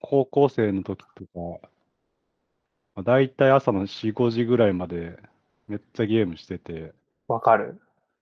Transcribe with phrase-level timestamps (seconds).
[0.00, 1.68] 高校生の時とか、
[2.94, 5.18] まあ、大体朝の4、5時ぐらいまで
[5.66, 6.92] めっちゃゲームしてて、
[7.26, 7.80] わかる。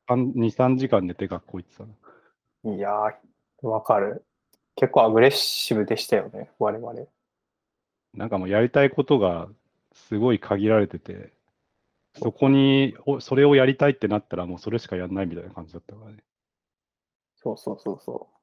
[0.08, 2.76] 2、3時間寝て学校行ってたの。
[2.76, 4.24] いやー、わかる。
[4.74, 6.94] 結構アグレッシブでしたよね、我々。
[8.14, 9.48] なんかもうやりたいことが
[9.94, 11.32] すごい限られてて、
[12.14, 16.18] そこに、おそれをやりたいってなったらもうそれしかやんないみたいな感じだったからね。
[17.36, 18.35] そうそうそうそう。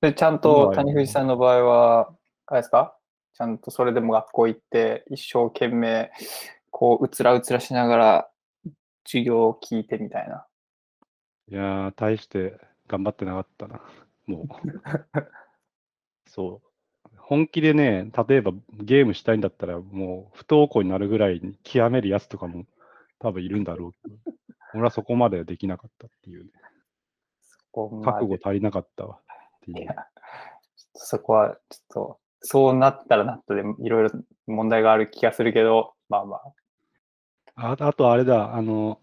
[0.00, 2.14] で、ちゃん今とは谷藤さんの場合は、
[2.46, 2.96] あれですか？
[3.34, 6.10] ちゃんとそれでも学校行って、一生懸命、
[6.70, 8.30] こう、うつらうつらしながら、
[9.04, 10.46] 授業を聞いてみたいな。
[11.48, 13.80] いやー、大して頑張ってなかったな。
[14.26, 14.48] もう。
[16.28, 17.10] そう。
[17.18, 22.64] 本気でね、例えばゲームしたいんだったら、もう不登校になるぐらいに極めるやつとかも
[23.18, 24.16] 多分いるんだろうけど、
[24.74, 26.50] 俺はそこまではできなかったっていうね。
[27.72, 29.20] 覚悟足りなかったわ
[29.70, 29.94] っていういや。
[30.94, 34.10] そこは、ちょっと、そうなったらなったで、いろいろ
[34.46, 36.42] 問題がある気がするけど、まあまあ。
[37.56, 38.98] ああとあれだ、あの、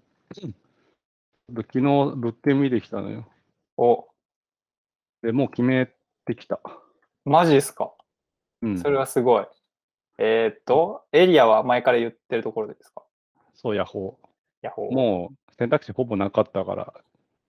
[1.50, 3.28] 昨日物件見てきたのよ。
[3.78, 4.08] お、
[5.22, 5.90] で、もう決め
[6.26, 6.60] てきた。
[7.24, 7.94] マジですか？
[8.62, 8.80] うん。
[8.80, 9.46] それはすごい。
[10.18, 13.04] えーっと、エリアは前から言ってるところですか？
[13.54, 14.20] そう、ヤホ
[14.62, 14.92] ヤホー。
[14.92, 16.94] もう選択肢ほぼなかったから、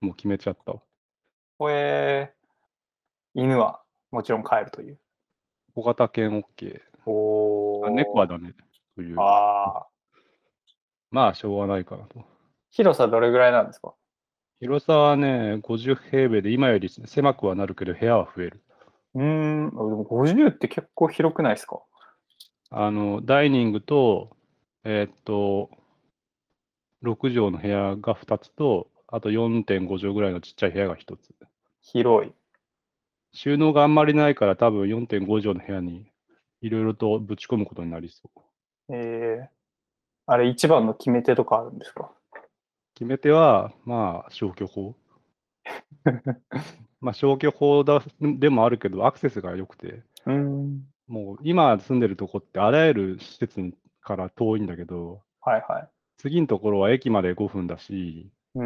[0.00, 0.82] もう決めちゃったわ。
[1.60, 1.70] う。
[1.70, 2.37] えー、
[3.34, 4.98] 犬はもちろん飼えるという。
[5.74, 6.80] 小型犬 OK。
[7.06, 8.52] おあ猫はダメ
[8.96, 9.20] という。
[9.20, 9.86] ああ。
[11.10, 12.24] まあ、しょうがないかなと。
[12.70, 13.94] 広さどれぐらいなんですか？
[14.60, 18.62] 広さはね、50平米で、今より狭くはなるけど、部屋は増える。
[19.14, 21.80] うーん、でも50って結構広くないですか？
[22.70, 24.36] あの、ダイニングと、
[24.84, 25.70] えーっと、
[27.02, 31.34] 6畳の部屋が2つと、あと4.5畳ぐらいのちっちゃい部屋が1つ。
[31.82, 32.32] 広い。
[33.32, 36.10] 収納があんまりないから、多分4.5畳の部屋に
[36.60, 38.30] いろいろとぶち込むことになりそ
[38.90, 38.94] う。
[38.94, 39.48] えー、
[40.26, 42.10] あれ一番の決め手とかあるんですか？
[42.94, 44.94] 決め手は、まあ、消去法。
[47.00, 50.82] まあ、消去法だでもあるけど、アクセスが良くて、うーん。
[51.06, 55.88] もう今住んでるとこってあらゆる施設から遠いんだけど、はいはい。
[56.18, 58.64] 次のところは駅まで5分だし、うー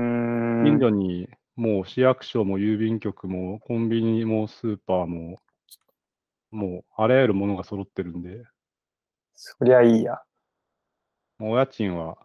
[0.63, 0.65] ん。
[0.65, 5.41] 近所にもう市役所も郵便局もコンビニもスーパーも、
[6.51, 8.45] もうあらゆるものが揃ってるんで、
[9.35, 10.23] そりゃいいや。
[11.39, 12.17] もうお家賃は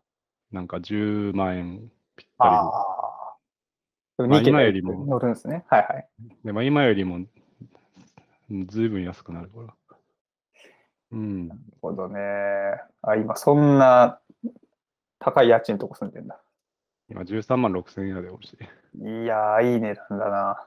[0.51, 3.35] なんか10万円ぴったりああ。
[4.17, 5.65] でもまあ2桁今よりも乗るんですね。
[5.67, 6.07] はいはい。
[6.43, 6.53] で。
[6.53, 7.25] まあ、今よりも
[8.67, 9.73] ずいぶん安くなるから。
[11.11, 11.47] うん。
[11.47, 12.19] なるほどね。
[13.01, 14.19] あ、今そんな
[15.19, 16.39] 高い家賃のとこ住んでんだ。
[17.09, 18.57] 今13万6千円やでほし
[18.95, 19.03] い。
[19.03, 20.65] いやー、いい値段だな。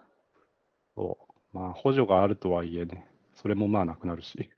[0.97, 1.19] そ
[1.53, 1.57] う。
[1.57, 4.51] まあ、補助があるとはいえね、それもまあなくなるし。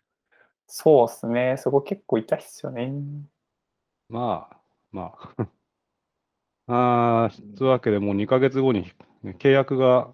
[0.67, 1.57] そうっすね。
[1.59, 2.93] そこ結構痛いっすよね。
[4.09, 4.61] まあ、
[4.91, 5.49] まあ。
[7.27, 8.85] あーというわけでもう2ヶ月後に
[9.23, 10.13] ね契約が、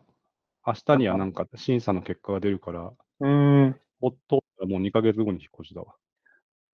[0.66, 3.80] 明日にはなんか審査の結果が出るから、うーん。
[4.00, 5.94] おっと、もう2ヶ月後に引っ越しだわ。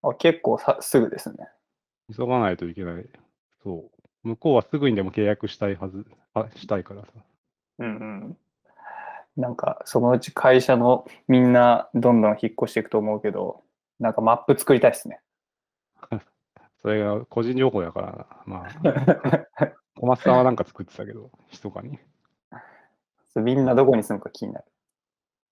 [0.03, 1.49] あ結構さすぐですね。
[2.15, 3.09] 急がないといけない。
[3.63, 3.94] そう。
[4.25, 7.07] 向こうはすぐにでも契約したいはず、あしたいからさ。
[7.77, 8.37] うんうん。
[9.37, 13.63] なんか、そのうち会社のみんなどんどん引っ越していくと思うけど、
[13.99, 15.21] なんかマップ作りたいですね。
[16.81, 18.27] それが個人情報やからな。
[18.45, 21.99] まあ、小松さんはなんか作ってたけど、 密かに。
[23.35, 24.65] みんなどこに住むか気になる。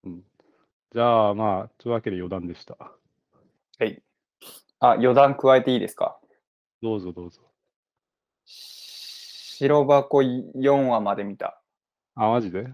[0.05, 0.23] うん。
[0.91, 2.75] じゃあ、まあ、というわけで余談でした。
[2.79, 4.01] はい。
[4.79, 6.17] あ、余談加えていいですか？
[6.81, 7.41] どうぞどうぞ。
[9.57, 11.61] 白箱4話まで見た。
[12.15, 12.67] あ、マジで？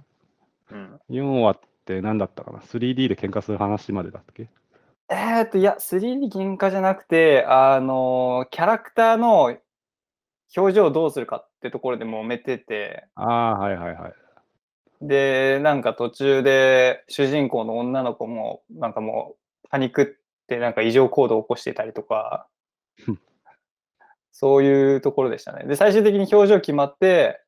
[0.72, 1.00] うん。
[1.10, 4.50] ?4 話って何だったかな ?3D で喧嘩する話までだっけ？
[5.10, 9.58] えーっと、いや、3D 喧嘩じゃなくて、あのキャラクターの
[10.56, 14.14] 表情をどうするかってところで揉めてて、ああ、はいはいはい。
[15.02, 20.06] で、なんか途中で主人公の女の子も、なんかもうパニックっ
[20.48, 22.48] てなんか異常行動を起こしてたりとか
[24.39, 25.65] そういうところでしたね。
[25.65, 27.41] で、最終的に表情決まって、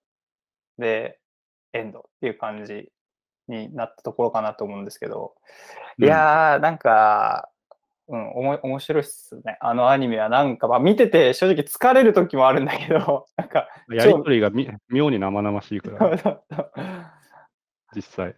[0.78, 1.20] で、
[1.72, 2.90] エンドっていう感じ
[3.48, 5.34] になったところかなと思うんですけど、
[5.98, 7.50] いやー、なんか、
[8.10, 9.58] うん、おも面白いっすね。
[9.62, 16.42] あのアニメはなんか、まあ見てて正直疲れる時もあるんだけど、 なんか、うんやりとりがみ妙に生々しいから、
[17.96, 18.36] 実際。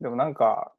[0.00, 0.72] でもなんか、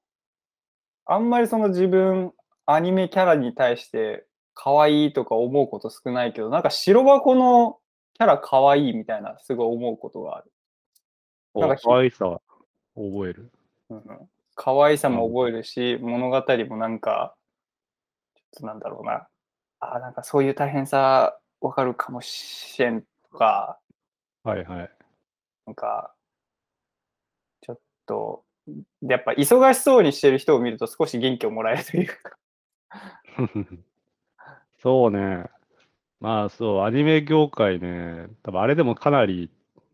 [1.05, 2.33] あんまりその自分、
[2.65, 4.25] アニメキャラに対して
[4.55, 7.77] 可愛いとか思うこと少ないけど、なんか白箱の
[8.15, 10.51] キャラ可愛いみたいなすごい思うことがある。
[11.53, 12.41] なんかひ可愛さは
[12.95, 13.51] 覚える。
[13.89, 17.35] うんうん可愛さも覚えるし、物語もなんか、
[18.35, 19.27] ちょっとなんだろうな。
[19.81, 23.79] あ、なんかそういう大変さわかるかもしれんとか、
[24.43, 24.91] はいはい。
[25.65, 26.15] なんか、
[27.61, 28.43] ちょっと、
[29.01, 32.37] でやっぱ忙しそうにしてる人を見ると少し元気をもらえるというか。
[34.85, 35.45] そうね。
[36.19, 39.49] まあそう、アニメ業界ね、多分あれでもかなり、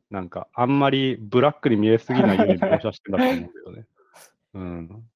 [0.10, 3.86] なんか、あんまりブラックに見えすぎないように描写してんだと思うけどね。
[4.54, 5.10] うん。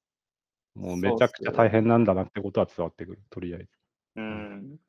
[0.76, 3.68] もうめちゃくちゃ大変なんだなってことは伝わってくる、とりあえず。
[4.16, 4.80] うん。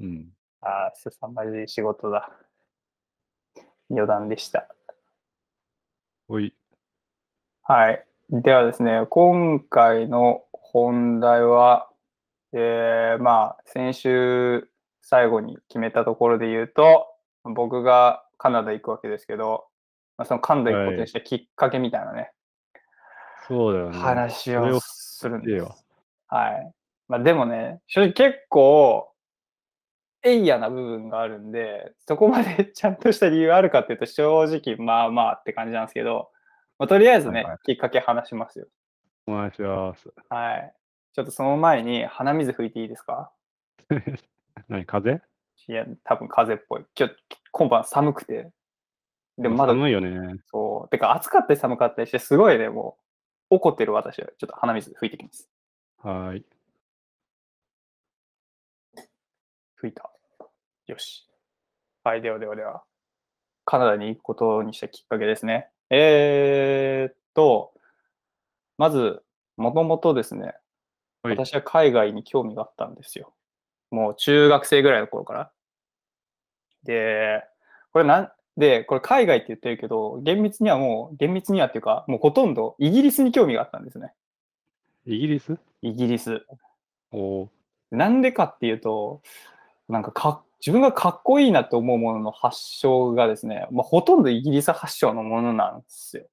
[0.00, 0.32] うん。
[0.62, 2.32] ああ、凄まじい仕事だ。
[3.88, 4.68] 余談でした。
[6.26, 6.52] おい。
[7.62, 8.04] はい。
[8.30, 11.87] ではですね、今回の本題は、
[12.52, 14.68] えー、まあ、先週
[15.02, 17.06] 最後に決めたところで言うと、
[17.44, 19.66] 僕がカナダ行くわけですけど、
[20.16, 22.32] まあ、そのカナダ行くことにしたきっかけみたいなね、
[23.48, 23.98] そうだよね。
[23.98, 25.86] 話ををするんです。
[26.28, 26.72] はい。
[27.08, 29.10] まあ、でもね、正直結構、
[30.22, 36.30] エイヤな部分があるんで、そこまで ちゃんとした理由あるかっていうと、正直、まあまあって感じなんですけど、
[36.78, 38.66] まあ、とりあえずね、はいはいきっかけ話しますよ。
[39.26, 40.12] お願いします。
[40.28, 40.74] はい。
[41.18, 43.32] ちょっとその前に鼻水拭いていいですか？
[44.68, 45.20] 何、風？
[45.66, 46.86] いや、多分風邪っぽい。
[46.96, 47.16] 今日、
[47.50, 48.52] 今晩寒くて。
[49.36, 50.38] でもまだ、寒いよね。
[50.46, 50.88] そう。
[50.90, 52.98] てか暑かったり寒かったりして、すごいね、も
[53.50, 55.50] う、怒ってる私は、ちょっと鼻水拭いてきます。
[56.04, 56.46] はーい。
[59.74, 60.08] 吹いた。
[60.86, 61.28] よし。
[62.04, 62.84] はい、ではではでは。
[63.64, 65.68] カナダに行くことにしたきっかけですね。
[65.90, 67.74] えーっと、
[68.76, 69.24] まず、
[69.56, 70.54] もともとですね、
[71.22, 73.32] はい私は海外に興味があったんですよ。
[73.90, 75.50] もう中学生ぐらいの頃から。
[76.84, 77.42] で、
[77.92, 84.12] これなん、で、これ海外って言ってるけど、厳密にはもう、厳密にはっていうか、もうほとんどイギリスに興味があったんですね。
[85.06, 85.58] イギリス？
[85.82, 86.44] イギリス。
[87.12, 87.48] おー
[87.90, 89.22] なんでかっていうと、
[89.88, 96.26] なんかか自分がかっこいいなと思うものの発祥がですね、まあ、ほとんどイギリス発祥のものなんですよ。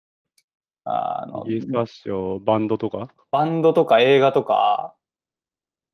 [0.86, 3.10] あのイギリス発祥、バンドとか？
[3.32, 4.94] バンドとか映画とか、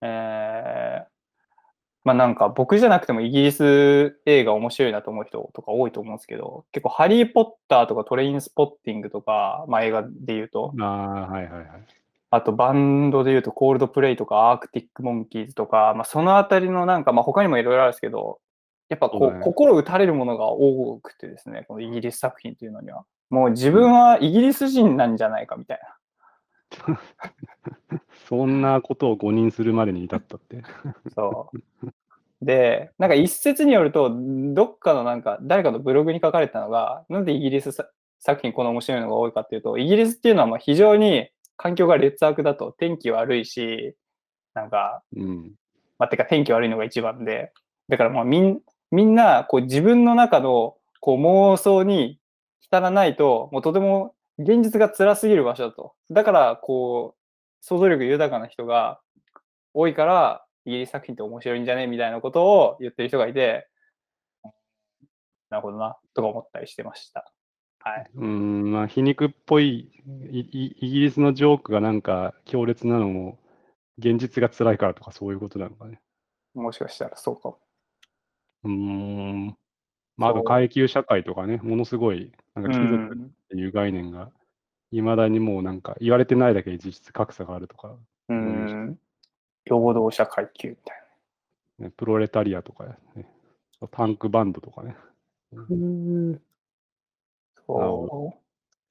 [0.02, 1.12] えー
[2.04, 10.88] まあなんか僕じゃなくてもイギリス映画面白いなと思う人とか多いと思うんですけど、結構ハリー・ポッターとかトレインスポッティングとか、まあ映画で言うと、ああ、
[11.28, 11.68] はいはいはい。
[12.32, 18.40] あとバンドで言うとコールドプレイとかアークティック・モンキーズとか、まあ、そのあたりのなんか、まあ、他にもいろいろあるんですけど、
[18.90, 23.06] やっぱこう、心打たれるものが多くてですね、このイギリス作品というのには。
[23.32, 25.80] もう自分はイギリス人なんじゃないかみたい
[26.78, 27.00] な。
[28.28, 30.62] そんなことを誤認するまでに至ったって。
[31.16, 31.50] そ
[31.82, 31.92] う。
[32.46, 34.12] で、なんか一説によると、
[34.54, 37.90] どっかのなんか、誰かのブログに書かれてたのが、なんでイギリスさ
[38.20, 43.96] 作品この面白いのが多いかっていうと、イギリスっていうのはまあ非常に環境が劣悪だと、天気悪いし、
[44.54, 45.54] なんか、うん。
[45.98, 47.54] まあ、てか天気悪いのが一番で、
[47.88, 48.62] だからまあみん
[48.92, 52.21] みんなこう自分の中のこう妄想に浸
[52.80, 55.94] らないと、もうとても現実が辛すぎる場所だと。
[56.10, 59.02] だからこう、想像力豊かな人が
[59.74, 63.68] 多いから、イギリス作品って面白いんじゃねみたいなことを言ってる人がいて、
[65.50, 67.32] なるほどな、とか思ったりしてました。
[67.80, 68.10] はい。
[68.16, 69.92] うん、まあ、皮肉っぽい
[70.30, 73.40] イギリスのジョークがなんか強烈なのも、
[73.98, 76.00] 現実が辛いからとかそういうことなのかね。
[76.54, 77.60] もしかしたらそうかも。
[78.64, 79.58] うーん。
[80.22, 83.32] まあ、あと階級社会とかね、ものすごい、なんかう貴族っん。
[83.50, 84.32] ていう概念が、
[84.92, 87.96] いまだにもうなんか言われてないだけで実質格差があるとか、
[88.30, 89.00] うん。
[89.66, 90.98] 労働者階級みたい
[91.80, 92.86] ね、プロレタリアとか、
[93.16, 93.28] ね、
[93.92, 94.96] タンクバンドとかね。
[95.52, 95.62] な。
[95.62, 96.42] なる
[97.68, 98.38] ほそう。
[98.38, 98.40] っ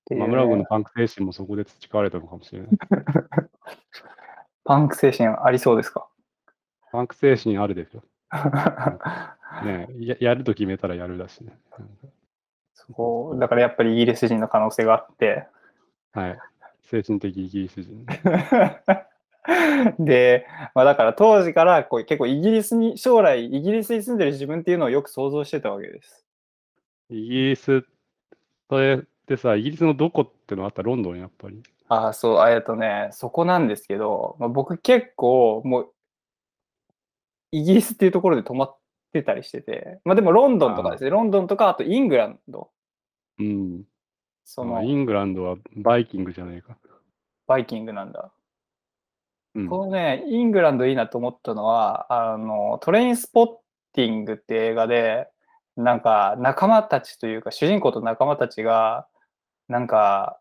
[0.06, 2.70] ていうまあ、村ね君のパンク精神もそこで培われたのかもしれない。
[4.64, 6.08] パンク精神ありそうですか？
[6.92, 8.02] パンク精神あるでしょ。
[9.64, 11.58] ねや、やると決めたらやるだしね。
[12.72, 15.46] そうだからやっぱりイギリス人の可能性があって。
[16.12, 16.38] はい。
[16.82, 18.06] 精神的イギリス人。
[19.98, 26.24] で、まあ、だから当時からこう結構イギリスに、将来イギリスに住んでる自分っていうのをよく想像してたわけです。
[27.10, 27.84] イギリス、
[28.68, 31.62] それってさ、イギリスのどこってのあったロンドン、やっぱり。
[31.88, 35.92] ああ、そう、えっとね、そこなんですけど、まあ、僕結構もう、
[37.52, 38.78] イギリスっていうところで泊まっ
[39.12, 42.70] てたりしてて、まあでもロンドンとかですね、ロンドンとか、あとイングランド、
[43.38, 43.82] うん。
[44.44, 46.76] そのあイングランドはバイキングじゃないか。
[47.46, 48.32] バイキングなんだ。
[49.54, 49.68] うん。
[49.68, 53.46] このね、イングランドいいなと思ったのは、あの、トレインスポッ
[53.92, 55.28] ティングって映画で、
[55.76, 59.06] なんか仲間たちというか、主人公と仲間たちが、
[59.68, 60.38] なんか、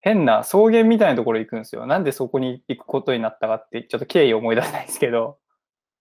[0.00, 1.86] 変な草原みたいなところ行くんですよ。
[1.86, 5.38] なんでそこに行くことになったかって、ちょっと経緯を思い出せないんですけど、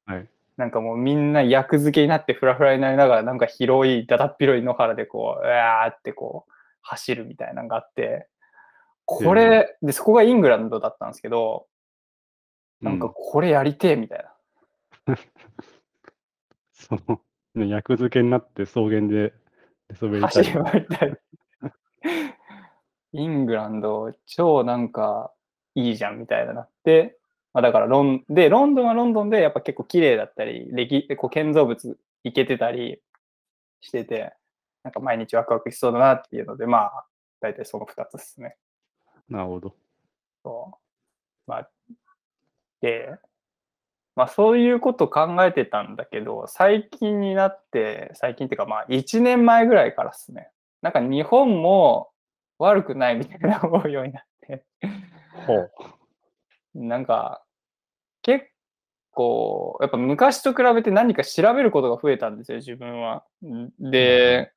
[0.06, 0.28] はい。
[0.58, 8.28] なんかもうみんな役付けになってフラフラになりながら、なんか広い、だだっ広い野原でこう、うわーってこう、走るみたいなのがあって、
[9.06, 11.68] これ、で、そこがイングランドだったんですけど、
[12.82, 14.26] なんかうこれやりてえみたい
[15.08, 15.16] な。
[16.74, 17.22] その、
[17.56, 19.34] ね役付けになって草原で
[19.90, 20.44] 寝そべりたい。
[20.44, 21.22] 走り回りたい。
[23.14, 25.32] イングランド、超なんか
[25.74, 27.18] いいじゃんみたいななって、
[27.56, 33.00] まあ、だからロン、で、ロンドンはロンドンでやっぱ結構綺麗だったり、歴こう建造物行けてたり
[33.80, 34.34] してて、
[34.84, 37.06] なんか毎日ワクワクしそうだなっていうので、まあ、
[37.40, 38.58] 大体その2つですね。
[39.30, 39.74] なるほど。
[40.44, 40.78] そう
[41.48, 41.70] まあ、
[42.82, 43.16] で、
[44.18, 50.50] まあそういうこと考えてたんだけど、最近になって、最近っていうかまあ1年前ぐらいからですね、
[50.82, 52.10] なんか日本も
[52.60, 54.66] 悪くないみたいな思うようになって、
[55.48, 55.72] ほう。
[56.74, 57.45] なんか
[58.26, 58.48] 結
[59.12, 63.24] 構、やっぱ昔と比べて何か調べることが増えたんですよ、自分は。
[63.80, 64.52] で、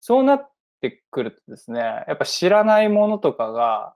[0.00, 0.50] そうなっ
[0.82, 3.94] てくるとですね、やっぱ知らないものとかが、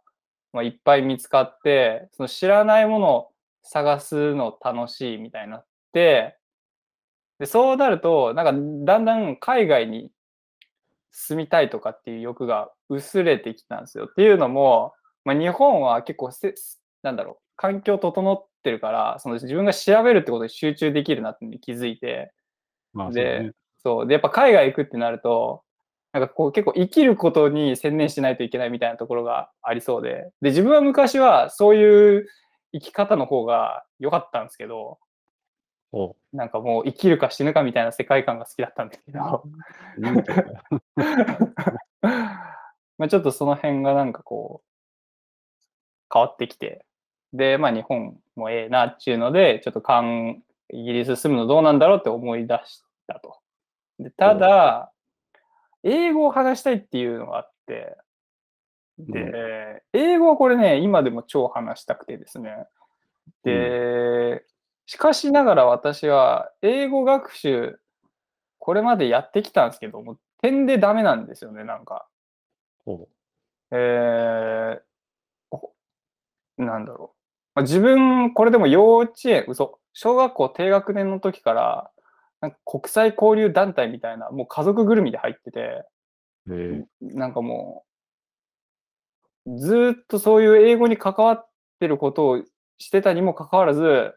[0.54, 6.38] まあ、いっぱい見つかって、その知らないものを探すの楽しいみたいになって、
[7.38, 8.52] でそうなると、なんか
[8.86, 10.10] だんだん海外に
[11.10, 14.06] 住みたいとかっていう欲が薄れてきたんですよ。
[14.06, 16.54] っていうのも、まあ、日本は結構せ、
[17.02, 22.32] なんだろう、環境整ってるから、その自分が調べるってことに集中できるなって気づいて、
[22.92, 23.52] まあ、でね。
[23.82, 24.06] そう。
[24.06, 25.62] で、やっぱ海外行くってなると、
[26.12, 32.28] なんかこう結構生きることに専念しないといけないみたいなところがありそうで、で、自分は昔はそういう
[32.72, 34.98] 生き方の方が良かったんですけど、
[35.90, 39.20] ほなんかもう生きるか死ぬかみたいな世界観が好きだったんですけど、
[42.98, 44.68] まあちょっとその辺がなんかこう、
[46.12, 46.84] 変わってきて、
[47.32, 53.38] で、まあ日本もええなっていうので、ちょっとかんイギリス住むのどうなんだろうって思い出したと。
[53.98, 54.92] でただ、
[55.82, 57.96] 英語を話したいっていうのがあって、
[58.98, 62.66] で、英語はこれね、今でも超話したくてですね。
[63.44, 64.44] で、
[64.86, 67.80] しかしながら私は英語学習、
[68.58, 72.06] これまでやってきたんですけども、点でダメなんですよね、なんか。
[72.84, 73.08] ほ
[73.70, 74.82] えー
[75.50, 75.72] お
[76.58, 77.21] なんだろう。
[77.54, 81.90] まあ、自分、これでも幼稚園、嘘、小学校低学年の時から、
[82.40, 85.84] なんか国際交流団体みたいな、もう家族ぐるみで入ってて、
[86.46, 86.54] う。
[86.54, 87.84] えなんかも
[89.46, 91.48] う、ずーっとそういう英語に関わっ
[91.80, 92.42] てることを
[92.78, 94.14] してたにもかかわらず、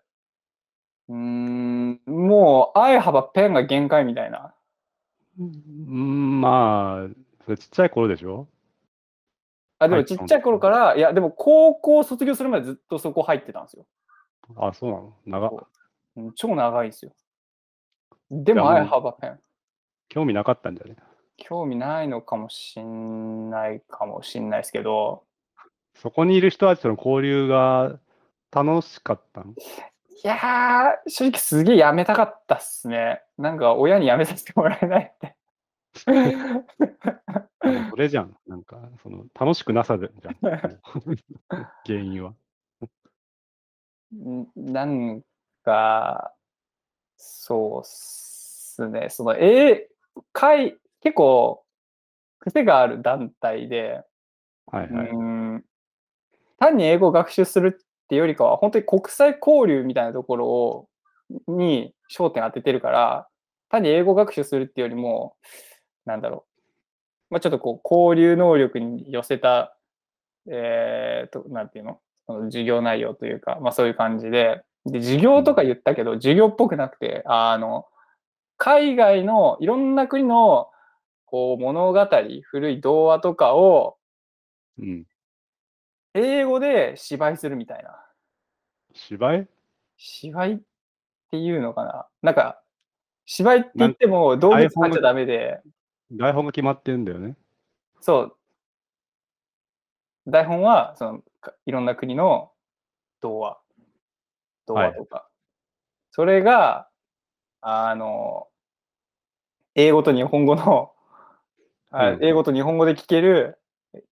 [1.07, 4.53] うーん、もう、I have a pen が限界みたいな。
[5.37, 7.09] うん、まあ、
[7.45, 8.47] それちっちゃい頃でしょ？
[9.79, 13.85] あ、ではいもちっちゃい頃から、いや、でも高校卒業するまでずっとそこ入ってたんですよ。
[14.57, 15.13] あ、そうなの？
[15.25, 15.67] 長そ
[16.17, 17.11] うん超長いんですよ。
[18.31, 19.37] でも、I have a pen。
[20.07, 20.95] 興味なかったんじゃね？
[21.37, 25.23] 興味ないのかもしんないかもしんないですけど、
[25.93, 27.99] そこにいる人たちとの交流が
[28.51, 29.51] 楽しかったの？
[29.51, 29.55] い
[30.27, 33.21] やー、正直すげえやめたかったっすね。
[33.37, 35.35] なんか親にやめさせてもらえないって。
[37.89, 38.35] それじゃん。
[38.47, 40.35] なんか、その、楽しくなさでじゃん。
[41.85, 42.33] 原因は。
[44.13, 45.21] んなん
[45.63, 46.33] か、
[47.17, 49.09] そうっすね。
[49.09, 49.89] その、え
[50.31, 51.63] 会、結構、
[52.39, 54.03] 癖がある団体で、
[54.67, 55.09] はいはい。
[55.09, 55.65] うん
[56.57, 60.89] 単に英語を学習するっていうよりかは、本当に国際交流みたいなところを
[61.47, 63.27] に焦点当ててるから、
[63.69, 65.35] 単に英語学習するっていうよりも、
[66.05, 66.54] なんだろう、
[67.35, 69.75] まあ、ちょっとこう交流能力に寄せた、
[70.49, 71.99] えー、と、なんていうの？
[72.27, 77.87] その授業内容というか、まあそういう感じで、で、授業とか言ったけど、授業っぽくなくて、あの、
[78.55, 80.69] 海外のいろんな国の
[81.25, 82.07] こう物語、
[82.43, 83.97] 古い童話とかを、
[84.79, 85.03] うん。
[86.13, 87.99] 英語で芝居するみたいな。
[88.93, 89.47] 芝居？
[89.97, 90.59] 芝居っ
[91.31, 92.07] ていうのかな。
[92.21, 92.61] なんか、
[93.25, 95.59] 芝居って言っても道具使っちゃダメで、
[96.11, 97.35] 台本が決まってるんだよね。
[97.99, 98.37] そう。
[100.27, 102.51] 台本は、その、かいろんな国の
[103.21, 103.59] 童話。
[104.67, 105.27] 童話とか。
[106.11, 106.87] それが、
[107.61, 108.47] あの、
[109.75, 110.91] 英語と日本語の、
[111.91, 113.57] あうん英語と日本語で聞ける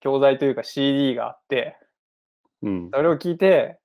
[0.00, 1.76] 教材というか CD があって、
[2.62, 2.90] うん。
[2.92, 3.78] それを聞いて、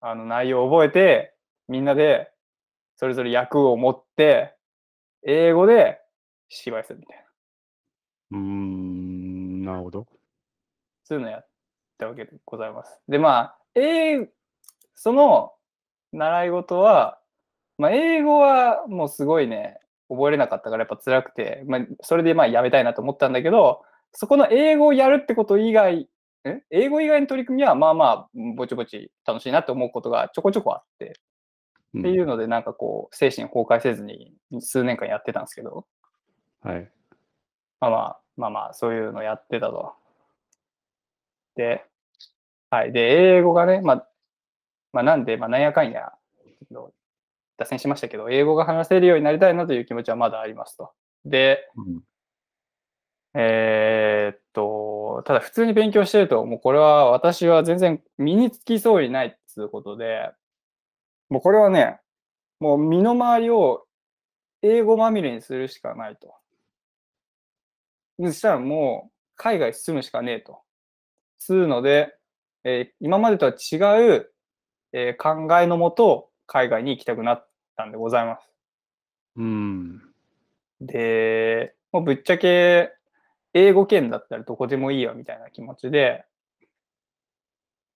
[0.00, 1.34] あの内容を覚えて、
[1.68, 2.30] みんなで
[2.96, 4.54] それぞれ役を持って、
[5.26, 5.99] 英語で
[6.50, 7.16] 芝居するみたい
[8.32, 8.38] な。
[8.38, 10.06] うーん、なるほど。
[11.04, 11.48] そういうのやっ
[11.96, 13.00] たわけでございます。
[13.08, 14.28] で、まあ、英
[14.94, 15.52] その
[16.12, 17.18] 習い事は、
[17.78, 26.08] まあ、英語はもうすごいね、覚えれなかったからやっぱ辛くて、まあ、それでまあやめたいなと思ったんだけど、そこの英語をやるってこと以外、
[26.44, 26.62] え？
[26.70, 31.06] 英語以外の取り組みはまあまあ、ぼちぼち楽しいなって思うことがちょこちょこあって、
[31.94, 35.86] うんっていうので、なんかこう、精神崩壊せずに数年間やってたんですけど、
[36.62, 36.90] はい。
[37.80, 39.94] まあまあ、まあまあ、そういうのやってたと。
[41.56, 41.84] で、
[42.70, 42.92] はい。
[42.92, 44.08] で、英語がね、まあ、
[44.92, 46.12] まあ、なんで、まあ、なんやかんや、
[47.56, 50.92] 脱線しましたけど、英語が話せるようになりたいなという気持ちはまだありますと。
[51.24, 52.00] で、うん
[53.34, 60.32] えーっと、ただ普通に勉強してると、もうこれは私は全然身につきそうにないっつうことで、
[61.28, 62.00] もうこれはね、
[62.58, 63.86] もう身の回りを
[64.62, 66.34] 英語まみれにするしかないと。
[68.26, 70.60] そしたらもう海外進むしかねえと。
[71.38, 72.14] つうので、
[72.64, 73.76] えー今までとは違
[74.16, 74.32] う、
[74.92, 78.50] えー考えのもと海外に行きたくなったんでございます。
[79.36, 80.02] うん。
[80.80, 82.92] で、もうぶっちゃけ
[83.54, 86.24] 英語圏だったらどこでもいいよみたいな気持ちで、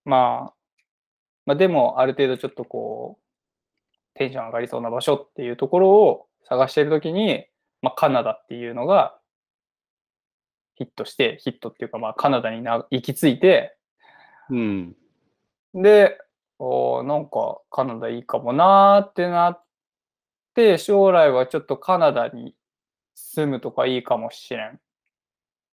[0.04, 0.54] まあ、
[1.46, 3.24] まあでもある程度ちょっとこう、
[4.14, 7.46] テンション上がりそうな場所っていうところを探しているときに、
[7.82, 9.18] まあカナダっていうのが
[10.74, 13.76] ヒットして、ヒットっていうかまあカナダにな行き着いて、
[14.50, 14.96] うん。
[15.74, 16.18] で、
[16.58, 19.64] おーなんかカナダいいかもなーってなっ
[20.54, 22.54] て、将来はちょっとカナダに
[23.14, 24.80] 住むとかいいかもしれん。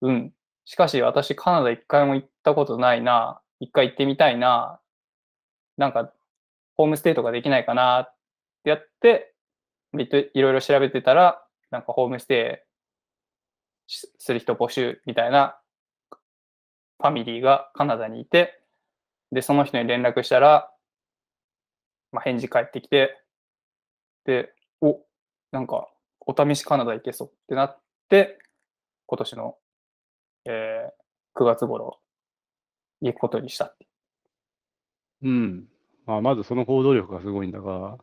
[0.02, 0.34] うん。
[0.66, 3.42] しかし私カナダ一回も行ったことないな。
[3.60, 4.80] 一回行ってみたいな。
[5.78, 6.12] なんか、
[6.76, 8.16] ホームステイとかできないかなっ
[8.64, 9.34] てやって、
[10.34, 12.71] いろいろ調べてたら、なんかホームステイし
[14.18, 15.60] する人募集みたいな
[17.00, 18.62] ファミリーがカナダにいて、
[19.32, 20.72] で、その人に連絡したら、
[22.12, 23.18] まあ、返事返ってきて、
[24.26, 25.00] で、お、
[25.52, 25.88] なんか、
[26.20, 28.38] お試しカナダ行けそうってなって、
[29.08, 29.58] 今年の、
[30.46, 31.02] えー
[31.34, 32.00] 9月頃、
[33.02, 33.88] 行くことにしたって。
[35.24, 35.68] うん。
[36.06, 37.98] まあ、まずその行動力がすごいんだが、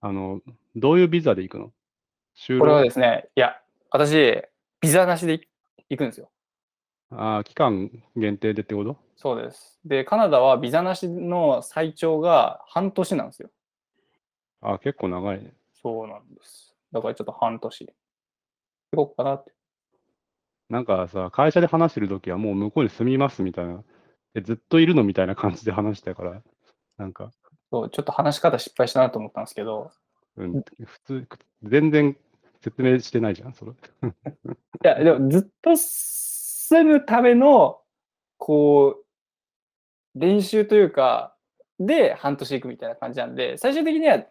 [0.00, 0.40] あの、
[0.74, 1.72] どういうビザで行くの？
[2.34, 3.60] 就これは労ですね、いや、
[3.90, 4.42] 私、
[4.80, 5.46] ビザなしで
[5.88, 6.30] 行くんですよ。
[7.10, 8.96] ああ、期間限定でってこと？
[9.16, 9.78] そうです。
[9.84, 13.50] で、カナダはビザなしの最長が半年なんですよ。
[14.62, 15.52] ああ、結構長いね。
[15.82, 16.74] そうなんです。
[16.92, 17.94] だからちょっと半年。
[18.92, 19.52] 行こうかなって。
[20.68, 23.82] なんかさ、会社で話してるときはもう向こうに住みますみたいな。
[24.32, 26.40] でずっといるのみたいな感じで話してたから、
[26.96, 27.32] なんか、
[27.72, 29.90] そう、ちょっと話し方失敗したなと思ったんですけど、
[30.36, 31.28] うん、普通、
[31.64, 32.16] 全然
[32.62, 33.72] 説明してないじゃん、それ。
[33.72, 33.76] い
[34.82, 37.80] や、でもずっと住むための、
[38.36, 41.36] こう、練習というか、
[41.78, 44.22] で半年行くみたいな感じなんで、最終的には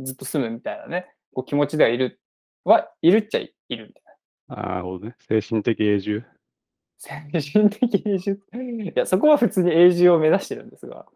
[0.00, 2.20] ずっと住むみたいなね、こう気持ちではいる、
[2.64, 4.02] はいるっちゃいるみたい
[4.48, 4.56] な。
[4.56, 5.16] ああ、なるほどね。
[5.20, 6.24] 精神的永住。
[6.96, 7.10] 精
[7.52, 8.40] 神的永住？
[8.90, 11.06] いや、そこは普通に永住を目指してるんですが、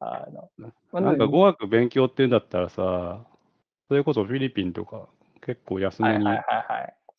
[0.00, 3.24] あの、まあなんか語学勉強っていうんだったらさ、
[3.88, 5.08] それこそフィリピンとか
[5.44, 6.24] 結構安めに。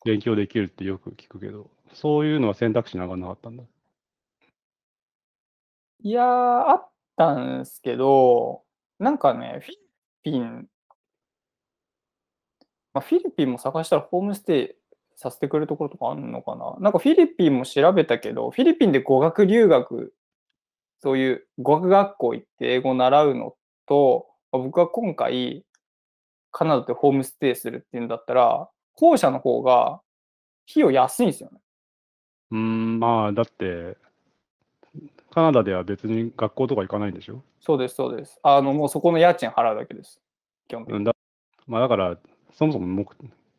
[0.04, 3.62] 勉強できるってよく聞くけど、そういうのは選択肢に上がらなかったんだ。
[6.02, 8.62] いやー、あったんですけど、
[8.98, 9.78] なんかね、フィリ
[10.24, 10.66] ピン、
[12.92, 14.82] まあ、フィリピンも探したらホームステイ
[15.16, 20.12] させてくれるところとかあるのかななんかフィリピンも調べたけど、フィリピンで語学留学、
[21.00, 23.54] そういう語学学校行って英語を習うの
[23.86, 25.64] と、まあ僕は今回、
[26.52, 30.00] カナダでホームステイするっていうんだったら、後者の方が
[30.70, 31.60] 費用安いんですよね。
[32.50, 33.96] うーん、まあ、だって、
[35.30, 37.42] カナダでは別に学校とか行かないんでしょ？
[37.60, 38.38] そうです、そうです。
[38.42, 40.20] あの、もうそこの家賃払うだけです。
[40.68, 40.98] 基本的に。
[40.98, 41.12] うんだ
[41.66, 42.18] まあ、だから、
[42.52, 43.06] そもそも目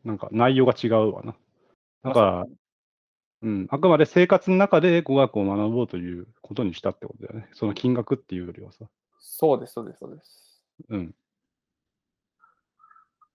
[0.04, 1.34] なんか内容が違うわな。
[2.04, 2.44] だから、
[3.42, 7.48] うん、あくまで生活の中で語学を学ぼうということにしたってことだよね。
[7.52, 8.84] その金額っていうよりはさ。
[9.18, 10.62] そうです、そうです、そうです。
[10.90, 11.14] うん。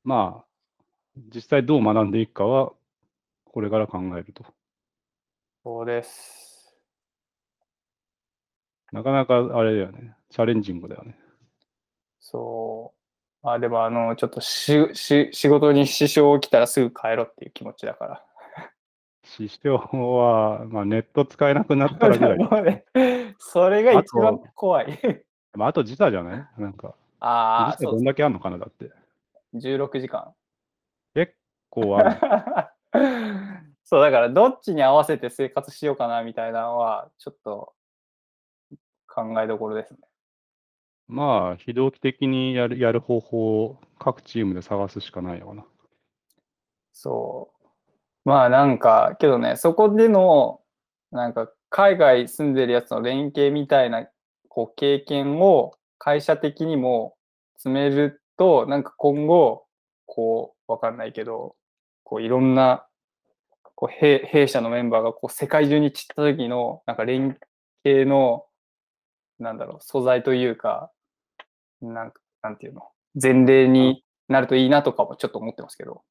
[0.10, 0.46] まあ、
[1.36, 2.74] 実際どう学んでいくかは、
[3.46, 4.44] これから考えると。
[5.64, 6.76] そうです。
[8.92, 10.16] なかなかあれだよね。
[10.32, 11.16] チャレンジングだよね。
[12.20, 12.92] そ
[13.44, 13.48] う。
[13.48, 18.26] あ、でも、あの、ちょっとしし仕事に支障起きたらすぐ帰ろうっていう気持ちだから。
[19.24, 22.86] 支障は、まあ、ネット使えなくなったらぐらい。
[23.38, 25.24] それが一番怖い。
[25.54, 26.62] まあ、あと時差じゃない？
[26.62, 28.92] なんか、ああ、時差どんだけあんのかなだって。
[29.54, 30.34] 16時間。
[31.14, 31.34] 結
[31.70, 32.20] 構ある。
[33.84, 37.74] そう、だからどっちに合わせて生活しようかなみたいなのは、ちょっと
[39.08, 40.00] 考えどころですね。
[41.08, 45.66] まあ、非同期的にやるやる方法を各チームで探すしかないのかな。
[46.94, 47.68] そう。
[48.26, 50.62] まあなんか、けどね、そこでの、
[51.12, 54.08] なんか海外住んでるやつの連携みたいな
[54.48, 57.16] こう経験を会社的にも
[57.58, 59.68] 積めると、なんか今後、
[60.08, 61.56] こう、わかんないけど、
[62.10, 62.88] こういろんな
[63.80, 67.38] こう弊弊社のメンバーがこう世界中に散った時のなんか連
[67.86, 68.46] 携の
[69.40, 70.92] なんだろう素材というか
[71.82, 72.90] なんかなんていうの
[73.22, 76.02] 前例になるといいなとかもちょっと思ってますけど。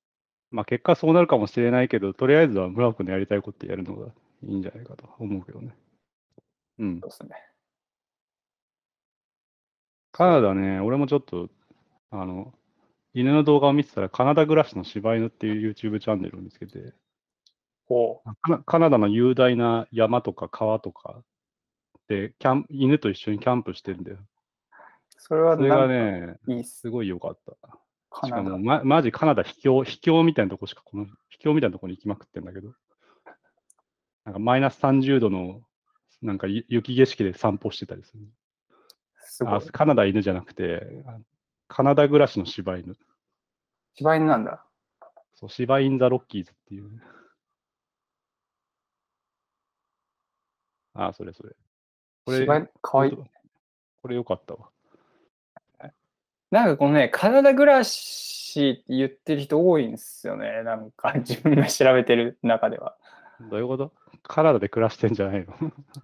[0.51, 4.07] まあ結果そうなるかもしれないけど、とりあえずは村尾君のやりたいことやるのが
[4.45, 5.75] いいんじゃないかと思うけどね。
[6.79, 7.11] うんそう。
[7.11, 7.31] ですね。
[10.11, 11.51] カナダね、俺もちょっと、
[12.11, 12.55] あの、
[13.15, 16.95] 犬の動画を見てたら、カナダ暮らしの柴犬っていう YouTube チャンネルを見つけて、
[17.87, 18.31] ほう。
[18.43, 21.23] カナカナダの雄大な山とか川とか
[22.09, 24.19] でキャン、犬と一緒にキャンプしてるんだよ。
[25.17, 26.81] それはそれがね、いいっす。
[26.81, 27.53] すごい良かった。
[28.27, 28.59] しかも、カナダ。
[28.59, 32.73] ま、マジカナダ秘境、秘境みたいなとこしか、この秘境みたいなとこに行きまくってんだけど、
[34.25, 35.63] なんかマイナス30度の、
[36.21, 38.23] なんかゆ雪景色で散歩してたりする。
[39.17, 39.61] すごいあ。
[39.61, 41.19] カナダ犬じゃなくて、あ
[41.69, 42.97] カナダ暮らしの柴犬。
[43.95, 44.65] 柴犬なんだ。
[45.35, 47.01] そう、柴犬ザ・ロッキーズっていうね。
[50.95, 51.55] あ、それそれ。
[52.25, 52.47] これ、
[52.83, 53.17] かわいい。
[54.03, 54.71] これよかったわ。
[56.51, 60.63] なんかこのね、カナダ暮らしって言ってる人多いんですよね。
[60.63, 62.97] なんか 自分が調べてる中では。
[63.51, 63.93] どういうこと？
[64.23, 65.55] カナダで暮らしてんじゃないの？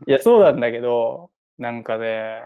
[0.06, 2.42] いや、そうなんだけど、なんかね、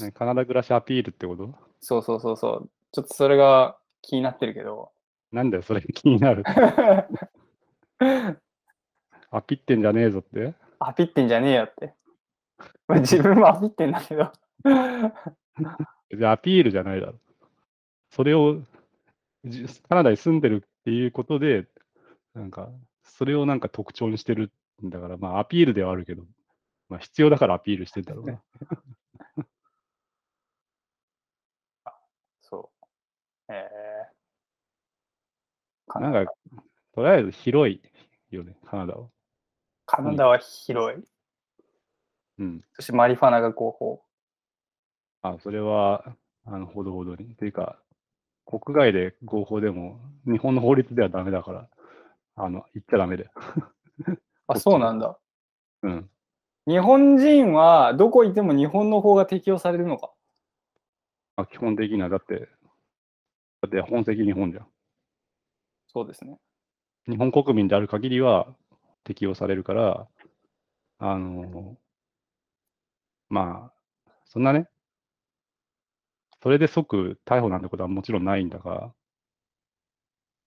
[0.00, 1.54] ねカナダ暮らしアピールってこと？
[1.88, 2.68] そうそうそうそう。
[2.90, 4.90] ちょっとそれが気になってるけど。
[5.30, 6.42] なんだよ、それ気になる。
[9.30, 11.94] アピってんじゃねえぞってアピってんじゃねえよって。
[12.88, 14.32] まあ自分もアピってんだけど。
[16.12, 17.20] じゃあアピールじゃないだろ。
[18.10, 18.60] それを、
[19.44, 21.68] じカナダに住んでるっていうことで、
[22.34, 22.68] なんか、
[23.04, 24.50] それをなんか特徴にしてる
[24.84, 26.24] んだから、まあアピールではあるけど、
[26.88, 28.42] まあ必要だからアピールしてんだろうな。
[32.48, 32.70] そ
[33.48, 33.52] う。
[33.52, 36.32] えー、カナダなんか、
[36.94, 37.80] とりあえず広い
[38.30, 39.08] よね、カナダは。
[39.86, 41.04] カナダは広い。
[42.38, 42.64] うん。
[42.74, 44.02] そしてマリファナが合法。
[45.22, 46.04] あ、それは、
[46.44, 47.34] あの、ほどほどに。
[47.36, 47.80] というか、
[48.46, 51.68] 国外で合法でも、日本の法律ではダメだから、
[52.36, 53.30] あの、言っちゃダメだよ。
[54.46, 55.18] あ、そうなんだ。
[55.82, 56.10] うん。
[56.66, 60.12] 日本人はどこいても日本の法が適用されるのか。
[61.36, 62.48] まあ、基本的には、だって、
[63.62, 64.66] だって本籍日本じゃん。
[65.96, 66.36] そうですね。
[67.08, 68.54] 日本国民である限りは
[69.02, 70.06] 適用されるから、
[70.98, 71.78] あの、
[73.30, 74.68] まあ、そんなね、
[76.42, 78.92] それで即逮捕なんてことはもちろんないんだが、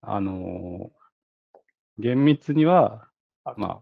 [0.02, 0.92] あの、
[1.98, 3.08] 厳密には、
[3.44, 3.82] あまあ、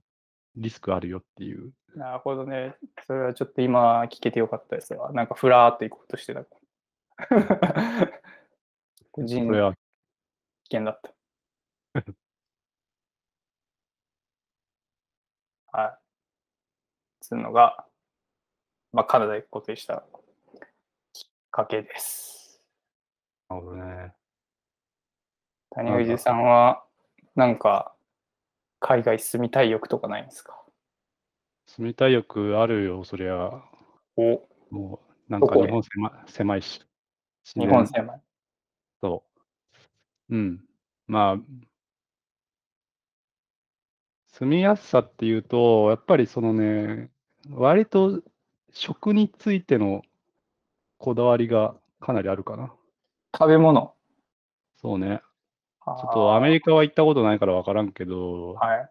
[0.56, 1.74] リスクあるよっていう。
[1.98, 2.78] なるほどね。
[3.06, 5.12] それはちょっと今聞けてよかったですわ。
[5.12, 6.46] なんかふらーっと行こうとしてた。
[9.12, 11.17] 個人それは、危険だった。
[15.74, 16.00] はい。
[17.22, 17.86] つうのが、
[18.94, 20.06] まあ、カナダことにした
[21.14, 22.62] きっかけです。
[23.50, 24.14] なるほどね。
[25.72, 26.86] 谷藤さんは、
[27.36, 27.94] なんか、
[28.80, 30.64] 海外住みたい欲とかないんですか？
[31.68, 33.62] 住みたい欲あるよ、そりゃ。
[34.16, 36.82] お、もう、なんか日本狭狭いし。
[37.56, 38.22] 日本狭い。
[39.02, 39.24] そ
[40.30, 40.36] う。
[40.36, 40.66] うん。
[41.08, 41.38] まあ、
[44.40, 47.10] 住みやすさっていうと、やっぱりそのね、
[47.50, 48.22] 割と
[48.72, 50.04] 食についての
[51.00, 52.72] こだわりがかなりあるかな。
[53.36, 53.96] 食べ物？
[54.80, 55.22] そうね。
[55.86, 58.90] ちょっとアメリカは行ったことないから分からんけど、はい。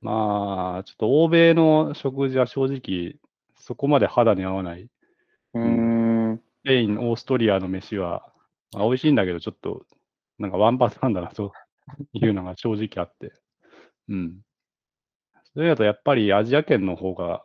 [0.00, 3.16] まあ、ちょっと欧米の食事は正直、
[3.58, 4.88] そこまで肌に合わない。
[5.54, 6.38] うーん。
[6.38, 8.32] スペイン、オーストリアの飯は、
[8.72, 9.84] まあ、美味しいんだけど、ちょっと、
[10.38, 11.52] なんかワンパターンだなと
[12.12, 13.32] いうのが正直あって。
[14.08, 14.38] うん。
[15.58, 17.42] それだとやっぱりアジア圏の方が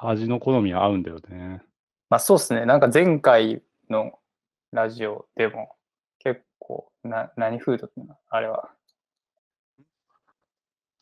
[0.00, 1.62] 味の好みは合うんだよね。
[2.10, 2.66] まあそうですね。
[2.66, 4.18] なんか前回の
[4.72, 5.76] ラジオでも
[6.18, 8.16] 結構な何フードっての？
[8.28, 8.72] あれは。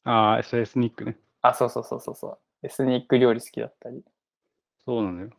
[0.05, 1.17] ああ、エスエスニックね。
[1.41, 2.39] あ、そうそうそうそうそう。
[2.67, 4.05] エスニック料理好きだったり。
[4.85, 5.31] そうなのよ。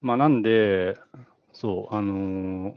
[0.00, 0.98] まあなんで、
[1.52, 2.74] そう、あのー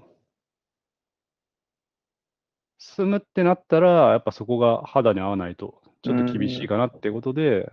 [2.77, 7.71] 住むってなったら、やっぱそこが肌に合わないと、ちょっと厳しいかなってことで、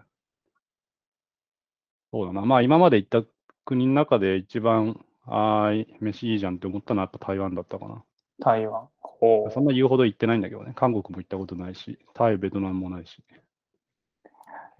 [2.12, 2.42] そうだな。
[2.42, 3.22] まあ今まで行った
[3.64, 8.04] 国の中で一番、あーい、飯いいじゃんって思ったのはやっぱ台湾だったかな。
[8.38, 8.88] 台湾。
[9.00, 10.72] ほそんな言うほど行ってないんだけどね。
[10.76, 13.22] 韓国も行ったことないし、タイ、ベトナムもないし。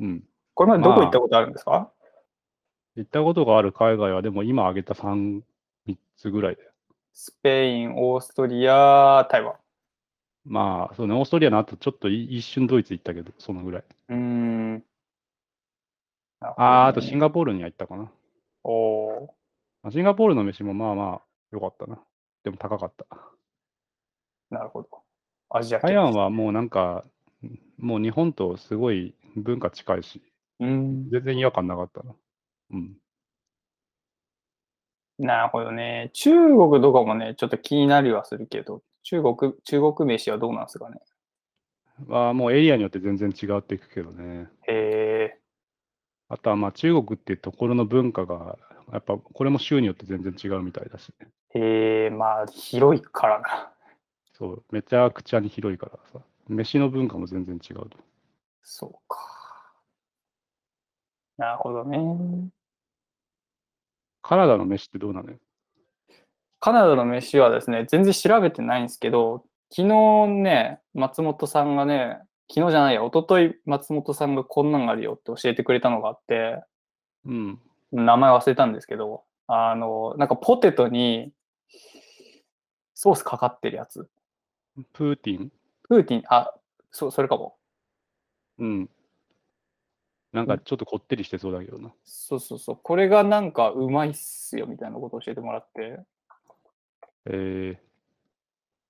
[0.00, 0.24] うん。
[0.54, 1.90] これまでどこ行ったことあるんですか、
[2.96, 5.40] 行ったことがある海外は、でも今挙げた3、
[5.88, 6.62] 3つぐらいで。
[7.12, 9.54] スペイン、オーストリア、台湾。
[10.44, 13.84] まあ、そうね、オーストリアの後、ちょっとい一瞬ドイツ行ったけど、そのぐらい。
[14.10, 14.84] うーん。
[16.40, 18.10] ああ、あとシンガポールには行ったかな。
[18.62, 19.26] おー
[19.82, 21.98] まあシンガポールの飯もまあまあ、良かったな。
[22.42, 23.06] でも高かった。
[24.50, 24.88] なるほど。
[25.50, 27.04] アジア系台湾はもうなんか、
[27.78, 30.22] もう日本とすごい文化近いし、
[30.60, 31.10] うーん。
[31.10, 32.14] 全然違和感なかったな。
[32.72, 32.94] うん。
[35.18, 36.10] なるほどね。
[36.12, 40.96] 中国とかもね、ちょっと気になりはするけど、中国、中国飯はどうなんですかね？
[42.06, 44.48] まあ、もうエリアによって全然違っていくけどね。
[44.66, 45.40] へえ。
[46.28, 48.58] あとはまあ中国っていうところの文化が、
[48.92, 53.72] やっぱこれも州によって全然違うみたいだし、ね、へえ、まあ、広いからな。
[54.32, 57.90] そう、めちゃくちゃに広いからさ、飯の文化も全然違うと。
[58.62, 59.18] そうか。
[61.36, 62.48] なるほどね。
[64.22, 65.36] カナダの飯ってどうなのよ？
[66.64, 76.64] カナダの飯はですね、全然調べてないんですけど、昨日ね、松本さんがね、昨日じゃないや、一昨日松本さんがこんなんあるよって教えてくれたのがあって、
[77.26, 77.60] うん。
[77.92, 81.34] 名前忘れたんですけど、あの、なんかポテトに
[82.94, 84.08] ソースかかってるやつ。
[84.94, 85.52] プーティン？
[85.86, 86.50] プーティン、あ、
[86.90, 87.56] そう、それかも。
[88.58, 88.90] うん。
[90.32, 91.92] なんかちょっとこってりしてそうだけどな。
[92.06, 92.78] そうそうそう。
[92.82, 96.00] これがなんかうまいっすよみたいなことを教えてもらって、
[97.26, 97.80] え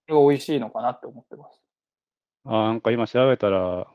[0.06, 1.62] これが美味しいのかなって思ってます。
[2.44, 3.86] ー、あなんか今調べたら、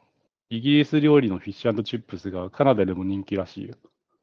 [0.49, 3.75] イギリス料理のフィッシュチップスがカナダでも人気らしいよ。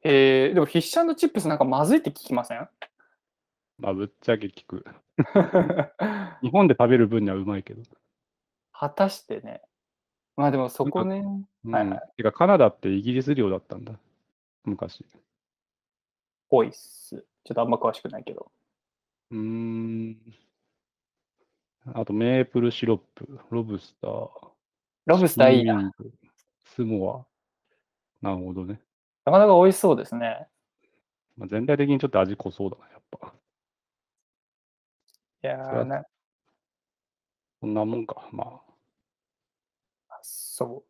[0.03, 2.67] えー、でもフィッシュチップスなんかまずいって聞きません？
[3.79, 4.85] まあ、ぶっちゃけ聞く。
[6.41, 7.83] 日本で食べる分にはうまいけど。
[8.71, 9.61] 果たしてね。
[10.35, 11.23] まあでもそこね。
[11.63, 11.71] うん。
[11.73, 13.93] はいはいてか、カナダってイギリス領だったんだ。
[14.65, 15.05] 昔。
[16.49, 17.25] ぽいっす。
[17.43, 18.51] ちょっとあんま詳しくないけど。
[19.31, 20.17] うーん。
[21.93, 24.11] あと、メープルシロップ、ロブスター。
[25.05, 25.81] ロブスターいいな。
[25.81, 26.11] ング
[26.75, 27.25] スモ
[28.21, 28.25] ア。
[28.25, 28.81] なるほどね。
[29.25, 30.47] なかなか美味しそうですね。
[31.37, 33.33] まあ、全体的にちょっと味濃そうだな、やっぱ。
[35.43, 36.05] いやそれはーな、
[37.61, 38.29] こんなもんか。
[38.31, 38.61] ま
[40.09, 40.19] あ。
[40.21, 40.83] そ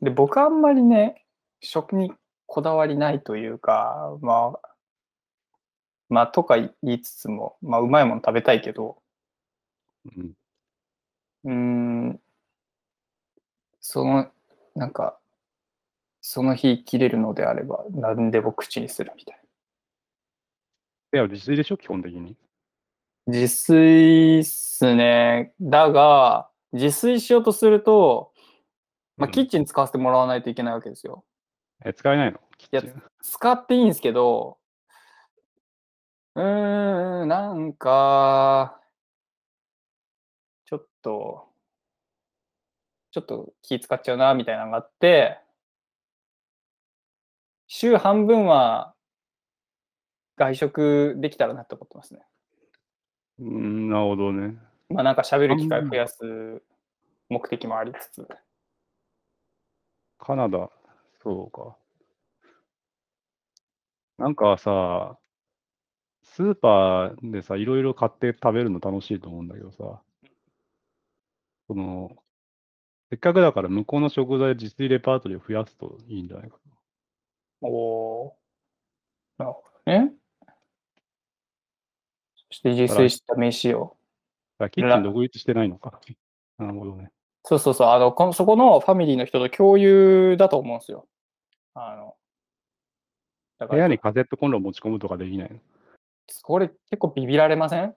[0.00, 0.04] う。
[0.04, 1.24] で、僕あんまりね、
[1.60, 2.12] 食に
[2.46, 4.73] こだわりないというか、まあ、
[6.14, 9.02] まあ、とか言いつつも、まあ、うまいもの食べたいけど、
[10.16, 10.34] うん。
[11.44, 12.20] うーん、
[13.80, 14.30] その、
[14.74, 15.18] なんか、
[16.20, 19.40] その日切れるのであれば、何でも口にするみたい
[21.12, 22.36] いや、自炊でしょ、基本的に。
[23.26, 23.32] な。
[23.32, 25.54] 自炊っすね。
[25.60, 28.32] だが、自炊しようとすると、
[29.16, 31.24] まあ、うんキッチン使わせてもらわないといけないわけですよ。
[31.84, 32.40] え、使えないの？
[32.58, 32.82] キや
[33.22, 34.58] 使っていいんですけど、
[36.36, 38.80] うーん、なんか、
[40.66, 41.48] ちょっと、
[43.12, 45.38] ちょっと気使っちゃうな、みたいなのがあって、
[47.68, 48.94] 週半分は
[50.36, 52.20] 外食できたらなって思ってますね。
[53.38, 54.56] うーん、なるほどね。
[54.88, 56.62] まあなんか喋る機会増やす
[57.28, 58.28] 目的もありつつ。
[60.18, 60.70] カナダ、
[61.22, 61.76] そうか。
[64.18, 65.18] なんかさ、
[66.34, 70.02] スーパーでさ、いろいろ買って食べるの楽しいと思うんだけどさ、
[71.68, 72.10] その、
[73.10, 76.56] せっかくだから向こうの食材自炊レパートリーを増やすといいんじゃないか
[77.60, 78.32] おー
[79.38, 80.12] なるほどね。
[82.34, 83.96] そして自炊した飯を。
[84.58, 84.66] な。
[84.66, 86.00] あキッチン独立してないのか。
[86.58, 87.12] なるほどね。
[87.44, 91.06] そうそうそう、あの、このそこのファミリーの人と共有だと思うんですよ。
[91.74, 92.16] あの、
[93.60, 95.60] だから、部屋にカセットコンロ持ち込むとかできないの？
[96.42, 97.94] これ結構ビビられません？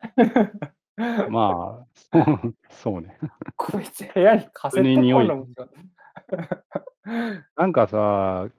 [1.30, 1.88] まあ、
[2.70, 3.18] そうね。
[3.56, 5.68] こいつ部屋にカセットコンロ持ち込
[7.06, 8.50] むなんかさ、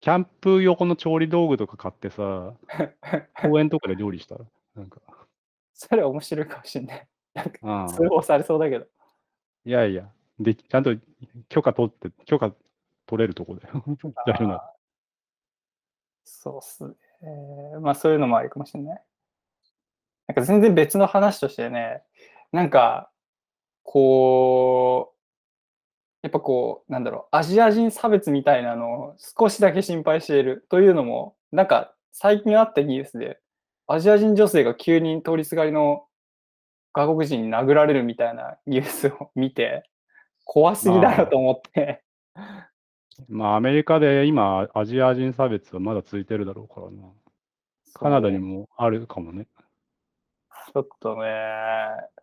[0.00, 2.54] キャンプ用の調理道具とか買ってさ、
[3.42, 4.44] 公園とかで料理したら、
[4.74, 5.00] なんか、
[5.72, 7.08] それ面白いかもしれない。
[7.34, 8.86] なんかああ通報されそうだけど。
[9.64, 10.94] いやいや、でちゃんと
[11.48, 12.52] 許可取って、許可
[13.06, 13.66] 取れるとこで
[14.26, 14.70] やるな。
[16.24, 16.94] そうっすね。
[17.26, 19.02] えまあそういうのもありかもしれない。
[20.28, 22.02] なんか全然別の話としてね、
[22.52, 23.10] なんか、
[23.82, 25.16] こう、
[26.22, 33.38] やっぱこう、なんだろう、アジア人差別みたいなのを少しだけ心配しているというのも、なんか最近あったニュースで、
[33.86, 36.06] アジア人女性が急に通りすがりの
[36.92, 39.88] 外国人に殴られるみたいなニュースを見て、
[40.44, 42.02] 怖すぎだよと思って。
[43.28, 47.12] まあ、アメリカで今、アジア人差別はまだ続いてるだろうからな。
[47.94, 49.46] カナダにもあるかもね。
[50.72, 51.30] ちょっとね、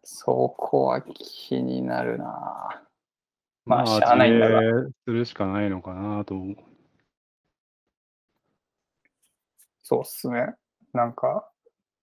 [0.04, 2.84] そこは気になるな。
[3.66, 4.62] まあ、しゃあないんだが。
[5.06, 6.56] するしかないのかなと思う。
[9.82, 10.54] そうっすね。
[10.94, 11.50] なんか、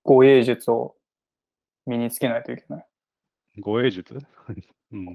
[0.02, 0.96] 護衛術を
[1.86, 2.86] 身につけないといけない。
[3.58, 4.18] 護衛術？
[4.92, 5.14] うん。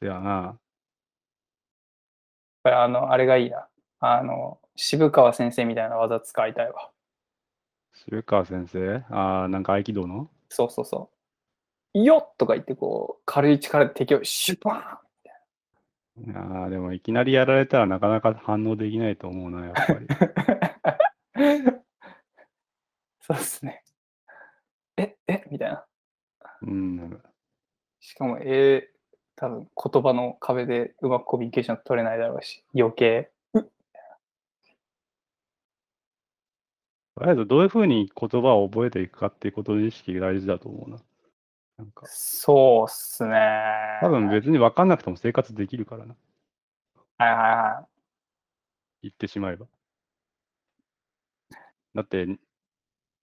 [0.00, 0.58] せやな。
[2.62, 3.68] これあの、あれがいいな。
[4.00, 6.90] あの、渋川先生みたいな技使いたいわ。
[7.92, 9.04] 渋川先生？
[9.10, 10.30] ああ、なんか合気道の？
[10.48, 11.10] そうそうそ
[11.94, 11.98] う。
[12.02, 15.00] よっとか言って、こう、軽い力で敵をシュッパ
[16.16, 20.06] いやーでもいきなりやられたらなかなか反応できないと思うな、やっぱり。
[21.34, 21.84] ー ン
[23.20, 23.82] そうっすね。
[24.96, 25.86] え、えみたいな。
[26.62, 27.22] うん。
[27.98, 28.93] しかも、えー、
[29.44, 33.30] 多分言葉の壁でうまくコミュニケーション取れないだろうし、余計。
[33.52, 33.60] と
[37.22, 40.96] りあえずどういうふうに言葉を覚えていくかっていうことの意識が大事だと思うな。
[41.76, 43.98] なんか、そうっすね。
[44.00, 46.16] 多分別に分かんなくても生活できるからな。
[47.18, 47.86] はいはいはい。
[49.02, 49.66] 言ってしまえば。
[51.94, 52.26] だって、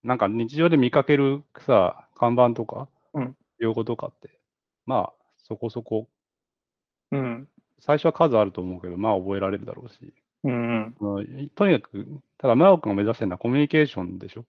[0.03, 4.39] なんか日常で見かけるさ、看板とかうん、用語とかって、
[4.85, 5.20] まあ、
[5.51, 6.07] そこそこ、
[7.11, 7.47] うん。
[7.79, 10.13] 最初は数あると思うけど、まあ覚えられるだろうし。
[10.45, 11.49] うんうん。
[11.55, 14.45] とにかく、ただ、村尾君が目指してるのはコミュニケーションでしょ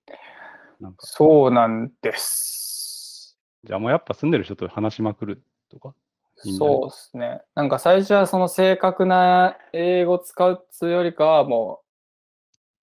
[0.81, 3.37] なんか、そうなんです。
[3.65, 5.93] じゃあもうやっぱ住んでる人と話しまくるとか。
[6.37, 7.41] そうですね。
[7.57, 11.81] なんか最初はその正確な英語を使うつよりかはも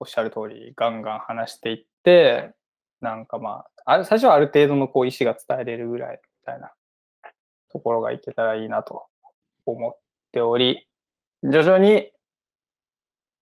[0.00, 2.52] おっしゃる通りガンガン話していって、
[3.00, 6.72] なんかまあ、ある最初はある程度のこう意思が伝えれるぐらいみたいな
[7.72, 9.06] ところがいけたらいいなと
[9.66, 9.98] 思っ
[10.32, 10.86] ており、
[11.42, 12.10] 徐々に、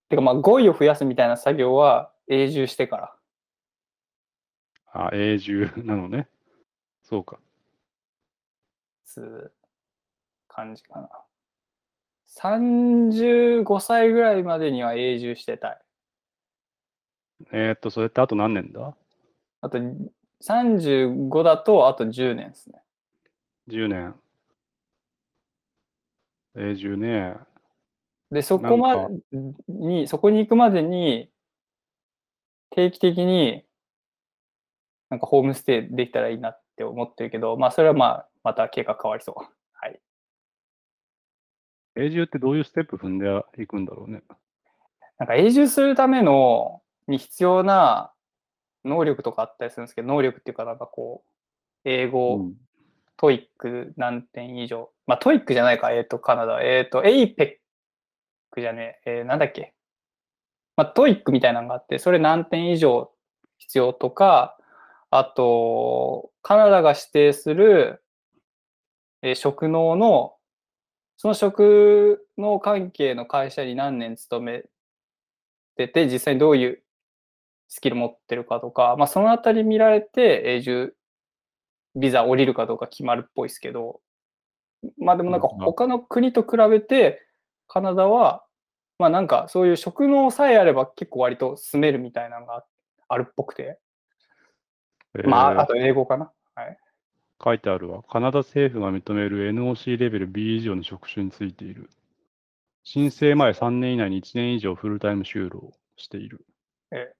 [0.09, 3.15] てかまあ語彙を増やすみたいな作業は永住してから。
[4.91, 6.27] あ、永住なのね。
[7.03, 7.39] そうか。
[9.05, 9.51] つう
[10.47, 11.09] 感じかな。
[12.37, 15.81] 35歳ぐらいまでには永住してたい。
[17.51, 18.95] えーっと、それってあと何年だ？
[19.61, 19.79] あと
[20.43, 22.81] 35だとあと10年ですね。
[23.69, 24.15] ?10 年。
[26.55, 27.35] 永住ね。
[28.31, 29.21] で、そこまなん
[29.67, 31.31] に、そこに行くまでに
[32.71, 33.65] 定期的に
[35.09, 39.35] なんかホームステイできたらいいなって思ってるけど、まあそれはまあまた経過変わりそう。
[39.73, 39.99] はい。
[41.95, 43.25] 永住ってどういうステップ踏んで
[43.61, 44.21] いくんだろうね。
[45.17, 48.13] なんか永住するためのに必要な
[48.85, 51.29] 能力とかあったりするんですけど、能力っていうかなんかこう、
[51.85, 52.53] 英語、うん
[53.19, 54.89] TOEIC 何点以上。
[55.05, 56.61] まあ TOEIC じゃないか、えっ、と、カナダ。
[56.61, 59.73] えっ、と、 APEC じゃねえ、えーなんだっけ？
[60.77, 63.11] まあ TOEIC みたいなのがあって、それ何点以上
[63.57, 64.57] 必要とか、
[65.09, 68.01] あと、カナダが指定する、
[69.21, 70.35] えー職能の、
[71.17, 74.63] その職能関係の会社に何年勤め
[75.75, 76.83] てて、実際にどういう
[77.67, 80.95] スキル持ってるかとか、まあ、そのあたり見られて、永住
[81.99, 84.01] ビザ降りるかどうか決まるっぽいですけど、
[84.97, 87.25] まあでもなんか他の国と比べて、
[87.67, 88.43] カナダは、
[88.97, 92.65] まあなんかそういう職能さえあれば結構割と住めるみたいなのが
[93.07, 93.79] あるっぽくて、
[95.15, 96.31] えーまああと英語かな。
[96.55, 96.77] はい。
[97.43, 98.03] 書いてあるわ。
[98.03, 101.89] カナダ政府が認める NOC レベル B 以上の職種についている。
[102.83, 106.45] 申請前3年以内に1年以上フルタイム就労している。
[106.91, 107.19] ええ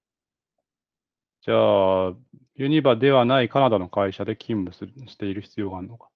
[1.41, 2.13] じゃあ、
[2.59, 6.09] ユニバではないカナダの会社で勤務するしている必要があるのか。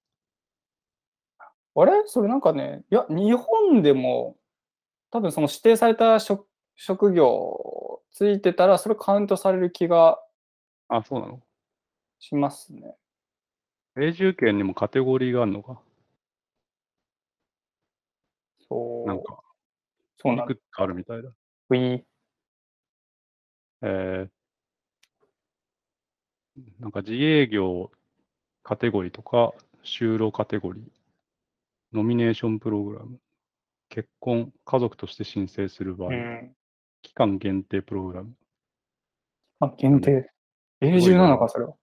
[1.74, 1.92] あれ？
[2.04, 4.36] それなんかね、いや、日本でも
[5.10, 10.20] 多分その指定された職職業ついてたら、それカウントされる気が
[10.88, 11.40] あ、そうなの？
[12.18, 12.94] しますね。
[13.96, 15.80] 永住権にもカテゴリーがあるのか？
[18.68, 19.08] そう。
[19.08, 19.40] なんか、
[20.18, 21.30] そうなんいくつかあるみたいだ。
[21.70, 22.02] ウィー
[23.80, 24.28] えー
[26.80, 27.90] なんか自営業
[28.62, 29.52] カテゴリーとか、
[29.84, 30.82] 就労カテゴリー、
[31.92, 33.18] ノミネーションプログラム、
[33.88, 36.56] 結婚、家族として申請する場合、うん。
[37.02, 38.34] 期間限定プログラム、
[39.60, 40.30] あ、限定。
[40.80, 41.74] 永住なのか、それは。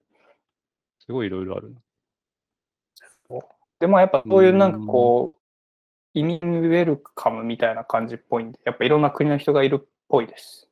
[0.99, 1.81] すごいいろいろあるな。
[3.79, 5.39] でもやっぱそういうなんかこう、
[6.13, 10.69] 移民ウェルカムみたいな感じっぽいんで、やっぱいろんな国の人がいるっぽいです。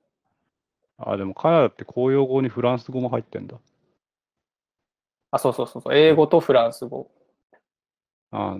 [0.97, 3.57] あ、でもカナダって公用語にフランス語も入ってんだ。
[5.31, 5.95] あ、そうそうそうそう。
[5.95, 7.11] 英語とフランス語。
[8.31, 8.57] あ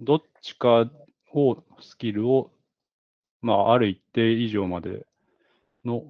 [0.00, 0.90] どっちか
[1.32, 2.50] を、スキルを、
[3.40, 5.06] まあ、ある一定以上まで
[5.84, 6.04] の、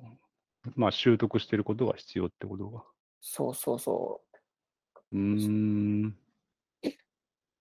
[0.77, 2.83] まあ、習得していることが必要ってことが。
[3.21, 4.21] そうそうそ
[5.13, 6.17] うーん。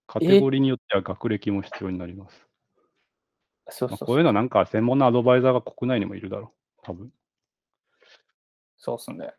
[0.08, 2.48] カテゴリーによっては学歴も必要になります。
[3.68, 3.72] う。
[3.72, 4.08] そうまあ、そうそうう。
[4.08, 6.82] こいうのはなんか専門のアドバイザーが国内にもいるだろう。
[6.84, 7.12] 多分。
[8.78, 9.34] そうっすね。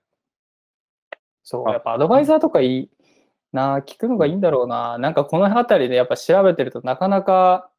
[1.42, 2.90] そう、あやっぱアドバイザーとかいい
[3.52, 4.98] な、聞くのがいいんだろうな。
[4.98, 7.70] なんかこの辺りでやっぱ調べてるとなかなか、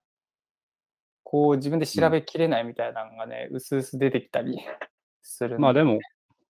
[1.24, 4.60] こう自分で調べきれないみたいなのがね、うすうす出てきたり
[5.24, 6.00] するんまあでも、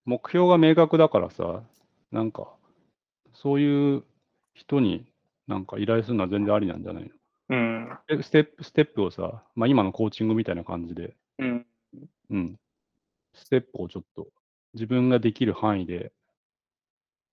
[0.04, 1.62] 目標が明確だからさ、
[2.12, 2.52] なんか、
[3.32, 4.04] そういう
[4.52, 5.06] 人に
[5.46, 7.10] なんか依頼するのは全然ありなんじゃないの？
[7.50, 7.98] うん。
[8.06, 11.66] でステップ、ステップをさ、まあ今のコーチングみたいな感じで、うん。
[12.30, 12.56] うん。
[13.32, 14.28] ステップをちょっと
[14.74, 16.12] 自分ができる範囲で、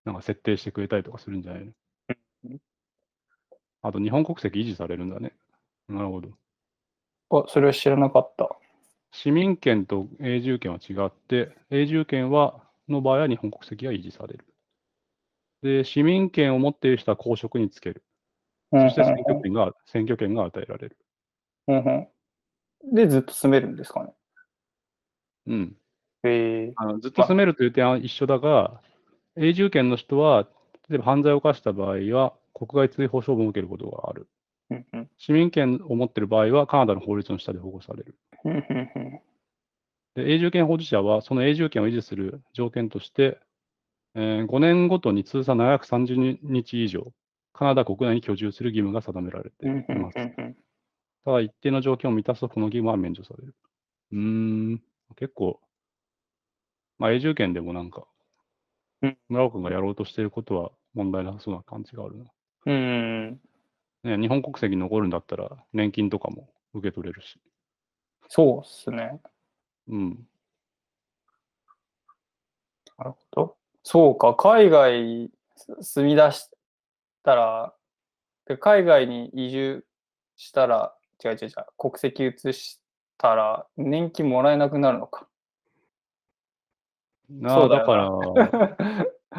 [0.05, 1.71] なんか設定してくれたりとかするんじゃないの？
[2.45, 2.61] うん
[3.83, 5.33] あと日本国籍維持されるんだね。
[5.89, 6.29] なるほど。
[7.31, 8.55] あ、それは知らなかった。
[9.11, 14.45] 市民権と永住権は違って、永住権は、の場合は日本国籍が維持される。
[15.63, 18.03] で、市民権を持っている人は公職につける。
[18.71, 20.97] そして選挙権が、選挙権が与えられる。
[21.67, 22.07] うんうんうん
[22.95, 24.13] で、ずっと住めるんですかね？
[25.47, 25.77] うん。
[26.23, 28.79] へえあのずっと住めるという点は一緒だが、
[29.37, 30.47] 永住権の人は、
[30.89, 34.27] 例えば犯罪を犯した場合は、国外追放処分を受けることがある。
[34.69, 38.15] うんうん市民権を持っている場合は、カナダの法律の下で保護される。
[38.43, 39.21] うんうんうん
[40.13, 43.39] で永住権保持者は、その永住権を維持する条件として、
[44.13, 47.13] え5年ごとに通算730日以上、
[47.53, 50.17] カナダ国内に居住する義務が定められています。
[50.17, 50.57] うんうん
[51.23, 53.55] ただ、一定の条件を満たすと、この義務は免除される。
[54.11, 54.83] うーん、
[55.15, 55.61] 結構、
[56.97, 58.07] まあ、永住権でもなんか
[59.01, 62.25] うん、村尾君がやろうとしていることは問題なさそうな感じがあるな。
[62.67, 63.41] うん。
[64.03, 67.39] ね、日本国籍に残るんだったら、年金とかも受け取れるし。
[68.29, 69.19] そうっすね。
[69.87, 70.27] うん。
[72.97, 73.57] なるほど。
[73.83, 75.31] そうか、海外に
[75.81, 76.49] 住み出し
[77.23, 77.73] たら、
[78.45, 79.85] で海外に移住
[80.37, 82.79] したら、違う違う違う、国籍移し
[83.17, 85.27] たら、年金もらえなくなるのか。
[87.49, 88.09] そうだから、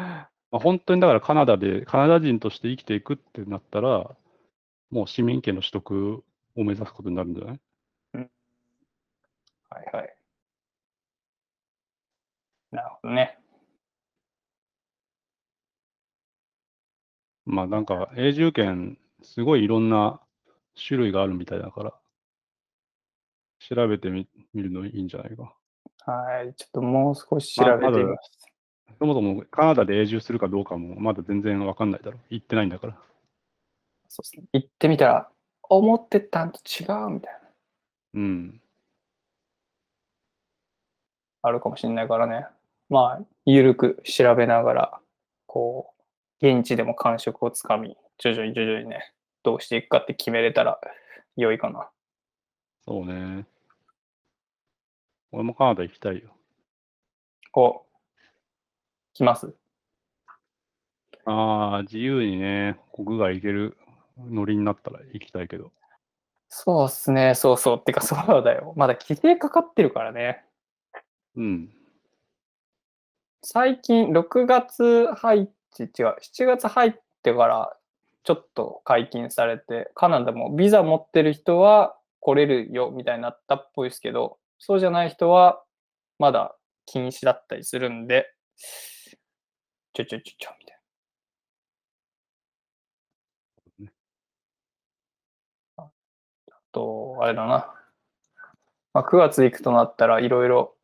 [0.51, 4.15] まあ、本当にだからカナダで、カナダ人として生きていくってなったら、
[4.91, 6.23] もう市民権の取得
[6.55, 7.59] を目指すことになるんじゃない？
[9.69, 10.17] はいはい。
[12.71, 13.39] なるほどね。
[17.45, 20.21] まあなんか永住権、すごいいろんな
[20.87, 21.93] 種類があるみたいだから、
[23.59, 25.55] 調べてみ見るのいいんじゃないか？
[26.05, 26.53] はい。
[26.55, 28.31] ちょっともう少し調べてみます。
[28.99, 32.19] そもそもカナダで永住するかどうかもまだ全然わかんないだろ。
[32.29, 32.97] 行ってないんだから。
[34.07, 34.43] そうですね。
[34.53, 35.29] 行ってみたら、
[35.63, 37.39] 思ってたんと違うみたいな。
[38.15, 38.61] うん。
[41.41, 42.45] あるかもしれないからね。
[42.89, 44.99] まあ、ゆるく調べながら、
[45.47, 45.93] こ
[46.41, 50.79] う、現地でも感触をつかみ、徐々に徐々にね、どうしていくかって決めれたら
[51.35, 51.89] 良いかな。
[52.85, 53.45] そうね。
[55.33, 56.29] 俺もカナダ行きたいよ。
[57.55, 57.81] お、
[59.15, 59.55] 来ます？
[61.25, 63.75] ああ、自由にね、国外行ける
[64.15, 65.71] ノリになったら行きたいけど。
[66.49, 67.77] そうっすね、そうそう。
[67.79, 68.75] ってかそうだよ。
[68.77, 70.45] まだ規定かかってるからね。
[71.35, 71.69] うん。
[73.41, 77.75] 最近、6月入って、違う、7月入ってから、
[78.23, 85.63] ちょっと解禁されて、カナダもビザ持ってる人は来れるよみたいになったっぽいですけど、そうじゃない人は
[86.19, 88.33] まだ禁止だったりするんで、
[89.93, 90.77] ちょちょちょちょ、みたい
[93.79, 93.91] な。
[95.77, 95.91] あ
[96.71, 97.73] と、あれだな。
[98.93, 100.75] まあ、9月行くとなったらいろいろ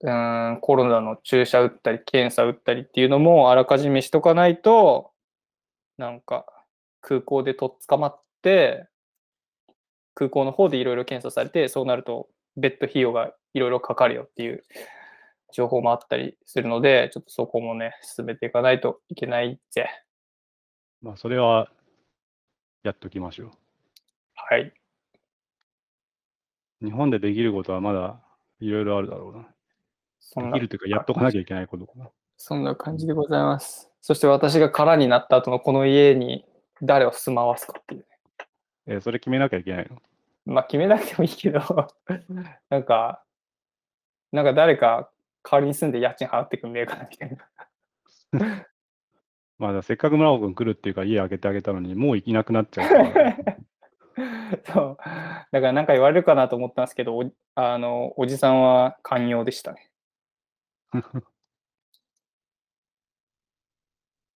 [0.00, 5.12] うーんコロナの注射打ったり、検査打ったりっていうのもあらかじめしとかないと、
[5.98, 6.46] なんか
[7.02, 8.88] 空港でとっ捕まって、
[10.14, 14.64] 空港の方でいろいろ検査されて、そうなると別途費用がいろいろかかるよっていう
[15.52, 19.88] 情報もあったりするので、ちょっとそこもね、進めていかないといけないぜ。
[21.02, 21.70] まあ、それは
[22.82, 23.50] やっときましょ
[24.34, 24.72] はい。
[26.82, 26.86] う。
[26.86, 28.20] 日本でできることはまだ
[28.60, 29.46] いろいろあるだろうな。
[30.20, 32.10] そんなできるというか、やっとかなきゃいけないことかな。
[32.36, 33.90] そんな感じでございます。
[34.02, 36.44] そして私が空になった後のこの家に
[36.82, 38.06] 誰を住まわすかっていうね。
[38.88, 40.00] えーそれ決めなきゃいけないの？
[40.46, 41.60] まあ決めなくてもいいけど、
[42.70, 43.22] なんか、
[44.32, 45.10] なんか誰か
[45.42, 47.48] 代わりに住んで家賃払ってくんねえかなみたいな。
[49.58, 53.36] まあ、せっかく村尾君来るっていうか家開けてあげたのに、もういなくなっちゃうから。
[54.66, 54.96] そう。
[54.98, 59.90] だからなんか言われるかなと思ったんですけど、おあの、おじさんは寛容でしたね。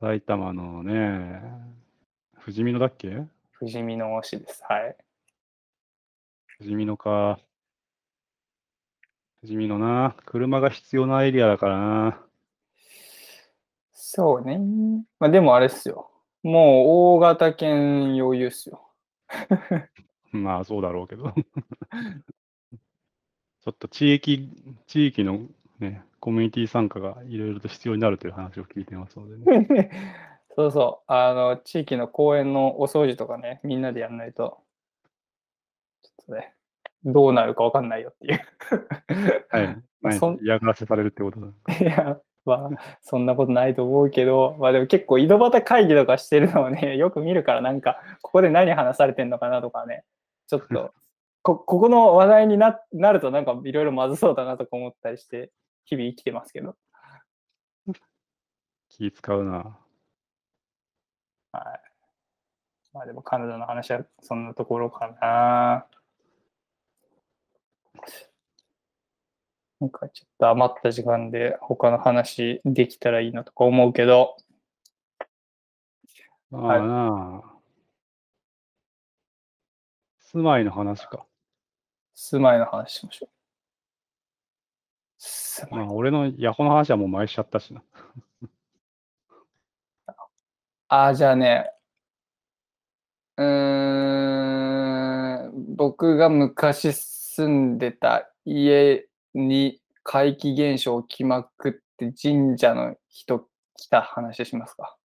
[0.00, 1.42] 埼玉のね、
[2.40, 3.10] 富士見野だっけ？
[3.58, 4.64] 富士見野市です。
[4.64, 4.96] はい。
[6.60, 7.40] 富士見野か。
[9.40, 10.14] 富士見野な。
[10.26, 12.22] 車が必要なエリアだからな。
[13.92, 14.60] そうね。
[15.18, 16.10] まあでもあれっすよ。
[16.42, 18.90] もう大型犬余裕っすよ。
[20.32, 21.32] まあ、そうだろうけど。
[23.62, 24.50] ちょっと地域、
[24.86, 25.46] 地域の
[25.78, 29.90] ね、コミュニティ参加がいろいろと必要になるという話を聞いてますのでね。
[30.54, 31.10] そうそう。
[31.10, 34.62] あの、地域の公園のお掃除とかね、みんなでやんないと、
[36.30, 36.54] ちょっとね、
[37.04, 38.40] どうなるかわかんないよっていう。
[39.50, 39.82] はい。
[40.00, 41.48] まあそん嫌がらせされるってことだ。
[41.78, 50.04] いや、まあ、そんなことないと思うけど、まあでも結構井戸端会議とかしてるのをね、 よく見るから、なんか、ここで何話されてんのかなとかね、
[50.46, 50.94] ちょっと、
[51.42, 55.50] こここの話題にななるとなんかいろいろまずそうだなとか思ったりして、
[55.84, 56.76] 日々生きてますけど。
[58.88, 59.78] 気使うな。
[61.52, 61.80] はい。
[62.92, 65.86] まあでも彼女の話はそんなところかな。
[69.80, 74.36] なんかちょっと余った時間で他の話できたらいいなとか思うけど、
[76.50, 77.50] まあなあ。
[80.18, 81.24] 住まいの話か。
[82.14, 83.28] 住まいの話しましょう。
[85.18, 87.82] 住まいまあ、俺のヤホの話はもう前しちゃったしな。
[90.88, 91.70] ああ、じゃあね、
[93.36, 96.92] うーん、僕が昔
[97.40, 104.98] 住んでた家に怪奇現象起きまくって神社の人来た話しますか？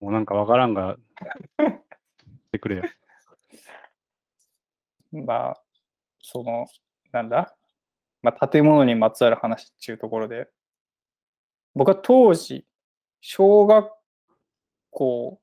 [0.00, 0.96] もうなんかわからんが、
[2.50, 2.84] てくれよ。
[5.12, 5.62] まあ、
[6.22, 6.66] その、
[7.12, 7.54] なんだ？
[8.22, 10.48] まあ、建物にまつわる話っていうところで、
[11.74, 12.66] 僕は当時、
[13.20, 13.90] 小学
[14.90, 15.40] 校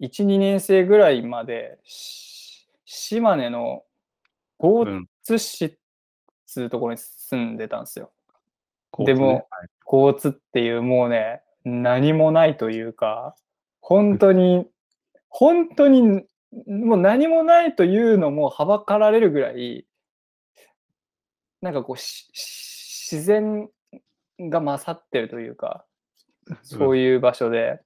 [0.00, 2.41] 1、2年生ぐらいまで、し
[2.94, 3.84] 島根の
[4.62, 5.08] 江うん。
[5.24, 5.72] 津市っ
[6.46, 8.12] つうところに住んでたんですよ。
[8.92, 9.48] 交通ねでも、
[10.10, 13.34] 江津っていうもうね、何もないというか、
[13.80, 14.66] 本当に、
[15.30, 16.02] 本当に、
[16.66, 19.86] もう何もないというのもはばかられるぐらい、
[21.62, 22.28] なんかこう、し
[23.10, 23.70] 自然
[24.38, 25.86] が勝ってるというか、
[26.62, 27.80] そういう場所で、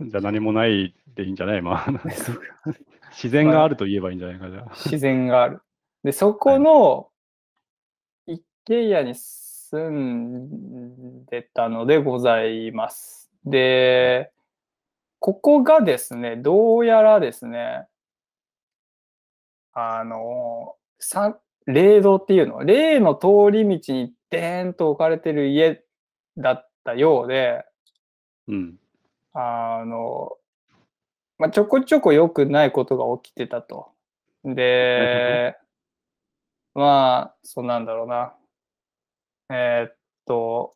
[0.00, 1.62] じゃあ何もないでいいんじゃない？
[1.62, 1.86] まあ、
[3.10, 4.70] 自然があると言えばいいんじゃないか、じゃあ。
[4.84, 5.60] 自然がある。
[6.02, 7.08] で、そこの
[8.26, 13.30] 一軒家に住んでたのでございます。
[13.44, 14.32] で、
[15.18, 17.86] ここがですね、どうやらですね、
[19.72, 25.82] あの、さ霊道っていうの、霊の通り道にデーンと置かれてる家
[26.36, 27.64] だったようで、
[28.48, 28.76] うん。
[29.32, 30.32] あの、
[31.40, 33.92] まあ、ちょこちょこ良くないことが起きてたと。
[34.44, 35.56] で、
[36.74, 38.34] まあ、そうなんだろうな。
[39.48, 40.74] えーっと、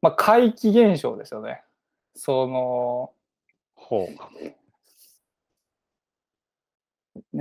[0.00, 1.64] まあ、怪奇現象ですよね。
[2.14, 3.12] その、
[3.74, 4.08] ほう。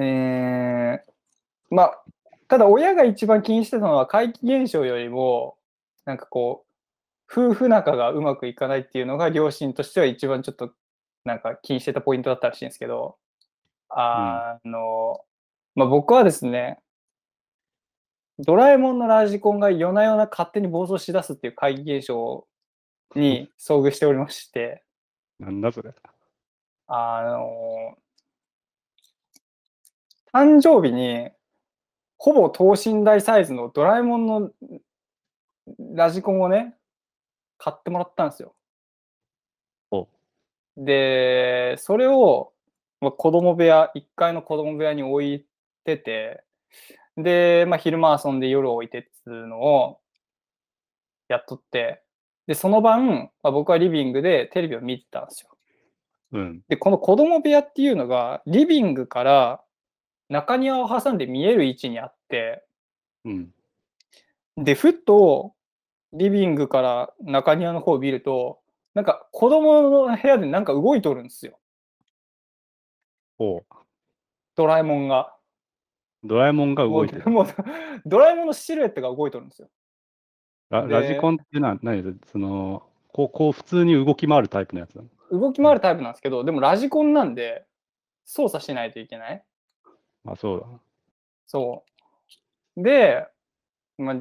[0.01, 1.11] えー
[1.69, 2.03] まあ、
[2.47, 5.55] ただ親が一番気にしてたのは怪奇現象よりも、
[6.05, 6.69] なんかこう、
[7.31, 10.73] 夫婦仲がうまくいかないっていうのが両親としては一番ちょっと
[11.25, 13.17] なんか気にしてたポイントだったらしいんですけど、
[13.89, 15.21] あの、
[15.75, 16.79] まあ、僕はですね、
[18.39, 22.47] ドラえもんのラジコンが夜な夜な勝手に暴走しだすっていう怪奇現象
[23.15, 24.83] に遭遇しておりまして、
[25.39, 25.91] なんだそれ。
[26.87, 27.97] あの
[30.33, 31.29] 誕生日に、
[32.17, 34.51] ほぼ等身大サイズのドラえもんの
[35.93, 36.75] ラジコンをね、
[37.57, 38.55] 買ってもらったんですよ。
[40.79, 42.53] おで、それを、
[43.01, 45.45] まあ、子供部屋、1階の子供部屋に置い
[45.83, 46.43] てて、
[47.17, 49.99] で、まあ、昼間遊んで夜置いてっていうのを
[51.27, 52.01] やっとって、
[52.47, 55.49] で、その晩、まあ、僕はリビングでテレビを見てたんですよ。
[56.31, 56.61] うん。
[56.67, 59.61] で、この子供部屋っていうのが、リビングから
[60.29, 62.63] 中庭を挟んで見える位置にあって、
[63.25, 63.49] うん。
[64.57, 65.53] で、ふっと
[66.13, 68.58] リビングから中庭の方を見ると、
[68.99, 71.57] なんか子供の部屋でなんか動いとるんですよ。
[73.37, 73.75] ほう。
[74.55, 75.33] ドラえもんが。
[76.21, 77.23] ドラえもんがも動いてる。
[77.25, 77.47] うもう
[78.05, 79.69] ドラえもんのシルエットが動いてるんですよ。
[80.69, 82.83] でララジコンってな何ですその
[83.13, 85.39] こうこう普通に動き回るタイプのやつなの？
[85.39, 87.65] 動き回るタイプなんですけど、でもラジコンなんで
[88.25, 89.41] 操作しないといけない。
[90.27, 90.67] あ、そうだ。
[91.47, 91.85] そ
[92.75, 92.83] う。
[92.83, 93.25] で、
[93.97, 94.15] まあ、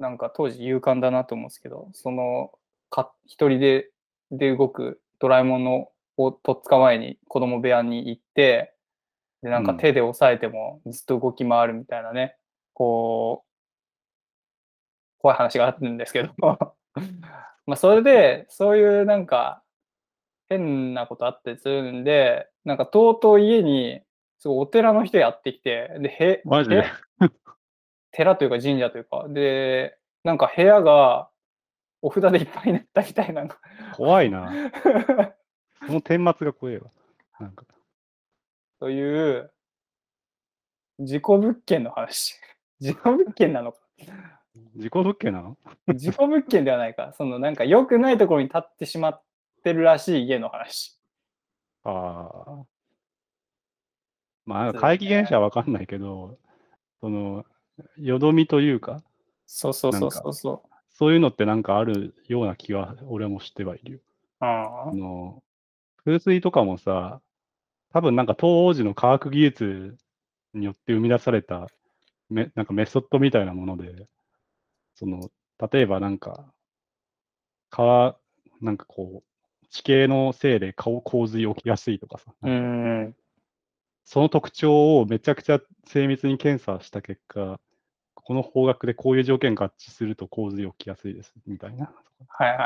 [0.00, 2.50] なんか当時勇敢だなと思うんですけど、その
[2.90, 3.90] か一人で
[4.30, 8.74] で動くドラえもんのをとっ捕まえに子供部屋に行って、
[9.42, 9.78] で、なんかうん。
[9.78, 12.36] 手で押さえてもずっと動き回るみたいなね、
[12.74, 13.48] こう、
[15.20, 16.32] 怖い話があるんですけど、
[17.66, 19.62] まあそれで、そういうなんか
[20.48, 24.02] 変なことあったりするんで、なんかとうとう家に、
[24.38, 26.82] すごいお寺の人やってきて、で、へ、マジで？
[26.82, 26.84] へ
[28.12, 31.28] 寺というか神社というか、で、なんか部屋が
[32.00, 33.50] お札でいっぱいになったみたいなの。
[33.96, 34.50] 怖いな。
[35.86, 36.90] その顛末が怖いわ。
[37.40, 37.64] なんか、
[38.80, 39.52] という、
[41.00, 42.34] 事故物件の話。
[42.80, 43.78] 事故物件なのか。
[44.76, 45.56] 事故物件なの？
[45.94, 47.12] 事故物件ではないか。
[47.12, 49.22] そのなんか良くないところに立ってしまっ
[49.62, 50.98] てるらしい家の話。
[51.84, 52.64] ああ。
[54.44, 56.38] まあ、怪奇現象はわかんないけど、
[57.00, 57.44] その、
[57.96, 59.02] よどみというか、
[59.46, 60.74] そうそうそうそうそう。
[60.98, 63.98] そういうのってなんかあるような気は俺もしてはいるよ。
[64.40, 65.44] ああの、
[66.04, 67.20] 風水とかもさ、
[67.92, 69.96] 多分なんか当時の科学技術
[70.54, 71.68] によって生み出された
[72.28, 74.08] めなんかメソッドみたいなもので、
[74.96, 75.30] その、
[75.70, 76.52] 例えばなんか、
[77.70, 78.18] 川、
[78.60, 83.16] なんかこう、地形のせいで顔洪水起きやすいとかさ、ん。
[84.04, 87.60] その特徴をめちゃくちゃ精密に検査した結果、
[88.28, 91.90] この方角でこういう条件が合致すると洪水起きやすいですみたいな。
[92.28, 92.58] はいはい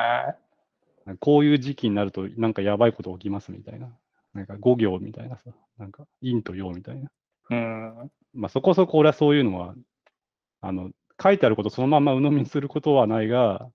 [1.07, 1.19] はい。
[1.21, 3.97] こういう時期になるとなんかやばいこと起きますみたいな。
[4.35, 7.13] なんか5行みたいなさ、なんか陰と陽みたいな。
[7.51, 8.11] うん。
[8.35, 9.77] まあそこそこ俺はそういうのは、
[10.63, 10.91] あの、
[11.23, 13.71] 書いてあることそのまま鵜呑みにすることはないが、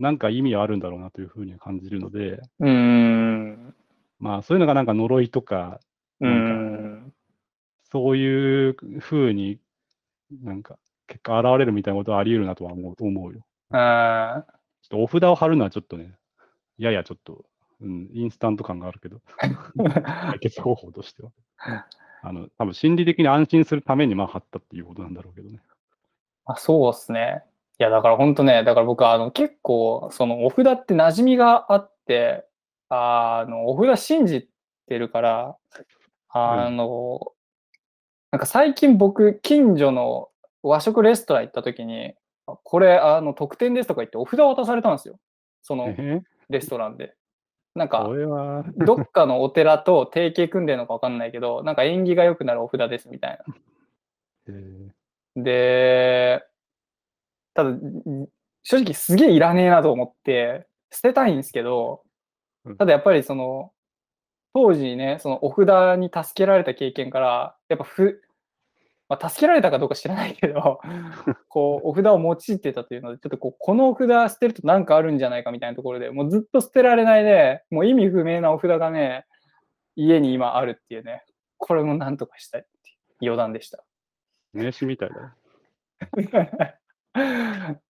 [0.00, 3.74] なんか意味はあるんだろうなというふうには感じるので、うん。
[4.18, 5.78] まあそういうのがなんか呪いとか、
[6.20, 7.12] うなんかん。
[7.92, 9.60] そういうふうに
[10.42, 13.40] なんか結果現れるみたいなことはあり得るなとは思う思うよ。
[13.70, 14.44] あ
[14.82, 16.14] ちょっとお札を貼るのはちょっとね、
[16.78, 17.44] ややちょっと、
[17.80, 19.20] うん、インスタント感があるけど、
[20.30, 21.30] 解決方法としては。
[22.22, 25.60] あの、多分心理的に安心するためにまあ貼ったっていうことなんだろうけどね。
[26.44, 27.42] あそうですね。
[27.78, 32.46] いや、だから本当ね、だから僕はあの結構、そのお札って馴染みがあって、
[32.88, 34.48] あの、お札信じ
[34.86, 35.56] てるから、
[36.28, 37.32] あの、
[38.30, 40.28] なんか最近僕、近所の
[40.68, 42.14] 和食レストラン行った時に、
[42.46, 45.18] あこれ、あの、特典ですとか言ってお札を渡されたんですよ。
[45.62, 47.14] そのえレストランで。
[47.74, 53.54] なんこか、どっかのお寺と提携組んでるのか分かんないけど、なんか縁起が良くなるお札ですみたいな。
[54.48, 54.96] えー
[55.36, 56.42] で、
[57.54, 58.28] ただ、ん
[58.62, 62.02] 正直すげえいらねえなと思って、捨てたいんですけど
[62.64, 63.70] うん、ただやっぱりその、
[64.54, 68.22] 当時ね、そのお札に助けられた経験から、やっぱふ、
[69.08, 70.80] まあ、助けられたかどうか知らないけど、
[71.48, 79.24] こう、お札を用いてたというので、ちょっとこう、このお札捨てるとなんかあるんじゃないかみたいなところで、もうずっと捨てられないで、もう意味不明なお札がね、
[79.94, 81.24] 家に今あるっていうね、
[81.56, 82.90] これもなんとかしたいって
[83.24, 83.84] いう余談でした。
[84.52, 85.36] 名刺みたいだ
[86.16, 86.76] ね。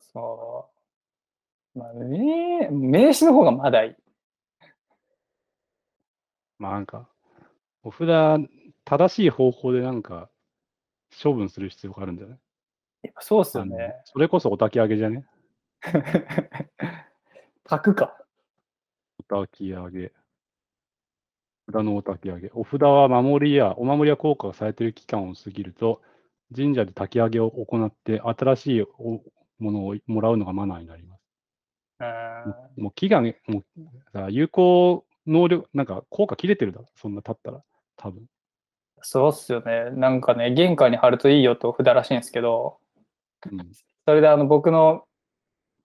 [0.00, 0.70] そ
[1.74, 1.78] う。
[1.78, 3.94] まあ、ね、名刺の方がまだいい。
[6.58, 7.08] まあなんか、
[7.82, 8.08] お札、
[8.84, 10.30] 正しい方法でなんか、
[11.22, 12.38] 処分する必要があるんじゃない？
[13.02, 13.94] やっぱそうっすよね。
[14.04, 15.26] それこそお焚き上げじゃね？
[17.64, 18.16] 炊くか。
[19.30, 20.12] お焚き上げ。
[21.66, 22.50] 札のお焚き上げ。
[22.54, 26.02] お札は守りや、お守りや効果がされている期間を過ぎると、
[26.54, 29.22] 神社で焚き上げを行って、新しいお
[29.58, 31.20] ものをもらうのがマナーになります。
[32.00, 33.64] うんもう期限、もう
[34.12, 37.62] さ有効能力、なんか効果切れてるだろ、そんな経ったら、
[37.96, 38.26] 多分。
[39.06, 39.90] そうっすよね。
[39.90, 42.78] なんかね、玄関に貼るといいよと札らしいんですけど、
[43.52, 43.70] うん、
[44.06, 45.04] それであの僕の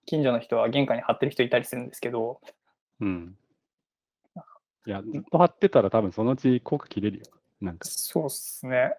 [0.06, 2.40] 近所の人は玄関に貼ってる人いたりするんですけど、
[3.00, 3.36] うん。
[4.86, 7.24] いや、ずっと貼ってたら多分そのうち効果切れるよ。
[7.60, 7.86] なんか。
[7.86, 8.94] そうっすね。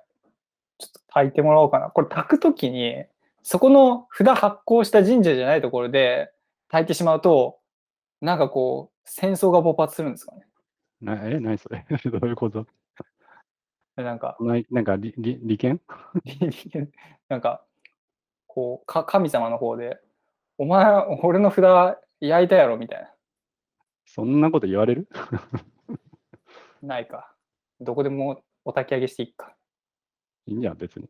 [0.77, 1.89] ちょっと炊いてもらおうかな。
[1.89, 3.03] これ炊くときに、
[3.41, 6.31] そこの札発行した神社じゃないところで
[6.69, 7.57] 炊いてしまうと、
[8.21, 10.45] なんかこう、戦争が勃発するんですかね。
[11.01, 12.63] なえ、何それ どういうこと？
[12.63, 12.69] で
[13.95, 15.81] なんか、ないなんか利利利権
[17.29, 17.63] なんか、
[18.47, 19.99] こうか、神様の方で、
[20.57, 20.85] お前、
[21.23, 23.13] 俺の札焼いたやろみたいな。
[24.05, 25.07] そんなこと言われる？
[26.81, 27.33] ないか。
[27.79, 29.55] どこでもお焚き上げしていいか。
[30.45, 31.09] いいんじゃん、別に。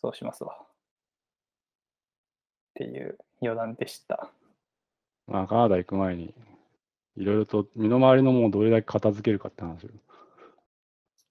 [0.00, 0.56] そうしますわ。
[0.60, 0.66] っ
[2.74, 4.30] ていう余談でした。
[5.26, 6.34] まあ、カナダ行く前に、
[7.16, 9.90] いろいろと身の回りのものをどれだけ片付けるかって話よ。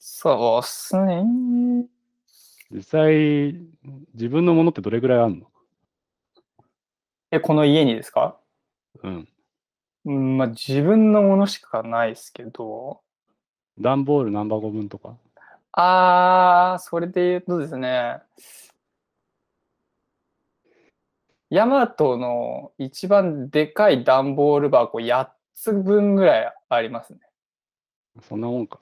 [0.07, 1.25] そうっすね。
[2.69, 3.59] 実際、
[4.13, 5.47] 自分のものってどれぐらいあるの？
[7.31, 8.37] え、この家にですか？
[9.01, 9.27] うん。
[10.05, 13.01] うん、まあ自分のものしかないですけど、
[13.79, 15.17] 段ボール何箱分とか？
[15.71, 18.19] あー、それで言うとですね、
[21.49, 27.21] ヤマトの一番でかい段ボール箱8つ分ぐらいありますね。
[28.21, 28.79] そんなもんか。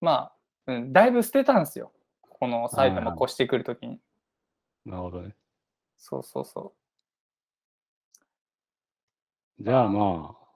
[0.00, 0.32] ま
[0.66, 1.92] あ、うん、だいぶ捨てたんですよ。
[2.22, 4.00] この埼玉越してくるときに。
[4.84, 5.34] なるほどね。
[5.98, 6.72] そうそうそ
[9.58, 10.46] じゃあまあ、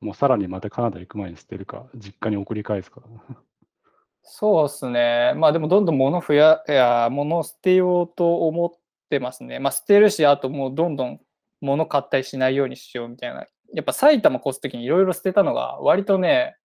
[0.00, 3.02] もうさらにまたカナダ行く前に捨てるか、実家に送り返すか。
[3.04, 3.36] う。
[4.22, 5.34] そうですね。
[5.36, 8.70] まあでもどんどん物増や、いや、物を捨てようと思っ
[9.10, 9.58] てますね。
[9.58, 11.20] まあ捨てるし、あともうどんどん
[11.60, 13.46] 物買ったりしないようにしようみたいな。
[13.74, 16.56] やっぱ埼玉越すときにいろいろ捨てたのが割とね、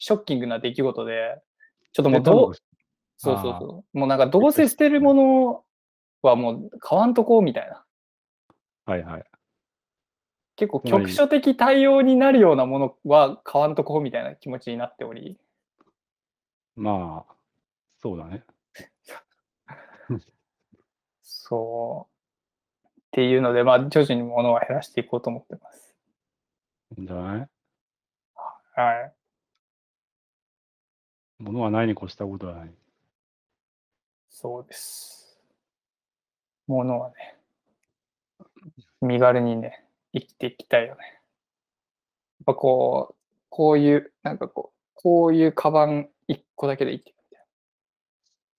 [0.00, 1.40] ショッキングな出来事で、
[1.92, 2.54] ちょっともうどう、
[3.16, 3.98] そうそうそう。
[3.98, 5.64] もうなんかどうせ捨てるもの
[6.22, 7.84] はもう買わんとこうみたいな。
[8.86, 9.24] はいはい。
[10.56, 15.38] 結構局所的対応になるようなものは買わんとこうみたいな気持ちになっており。
[16.76, 17.34] まあ、
[18.02, 18.42] そうだね。
[21.22, 22.88] そう。
[22.88, 25.94] っていうので、まあ徐々に物は減らしていこうと思ってます。
[26.96, 27.48] いいんじゃない？
[28.76, 29.12] はい。
[31.40, 32.70] 物はないに越したことはない。
[34.28, 35.40] そうです。
[36.66, 37.36] 物はね、
[39.00, 41.00] 身軽にね、生きていきたいよね。
[41.02, 41.20] やっ
[42.46, 47.46] ぱこう、こういう、なんかこう、こういうカバン一個だけでいいってみたい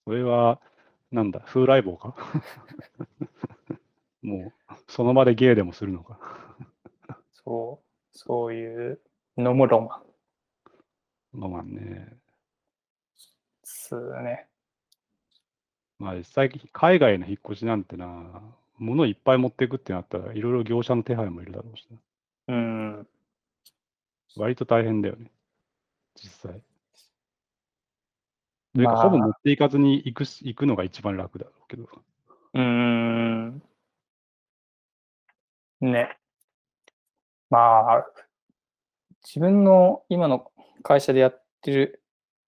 [0.05, 0.59] それは、
[1.11, 2.15] なんだ、風来坊か？
[4.23, 6.19] もう、その場で芸でもするのか？
[7.07, 7.17] な。
[7.31, 9.01] そう、そういう
[9.37, 10.11] のもロマン
[11.33, 12.20] まあまあね。
[13.99, 14.47] ですね。
[15.99, 18.41] まあ実際、海外への引っ越しなんてな、
[18.77, 21.87] 物いっぱい持っていくってなったらいろいろ業者の手配もいるだろうし
[22.47, 23.07] な、うん。
[24.37, 25.31] 割と大変だよね、
[26.15, 26.63] 実際。
[28.73, 31.89] というか、まあほぼ持っていかずに行くし行くのが一番楽だろうけど。
[32.53, 33.61] うーん。
[35.81, 36.17] ね。
[37.49, 38.05] まあ、
[39.23, 40.51] 自分の今の
[40.83, 42.00] 会社でやってる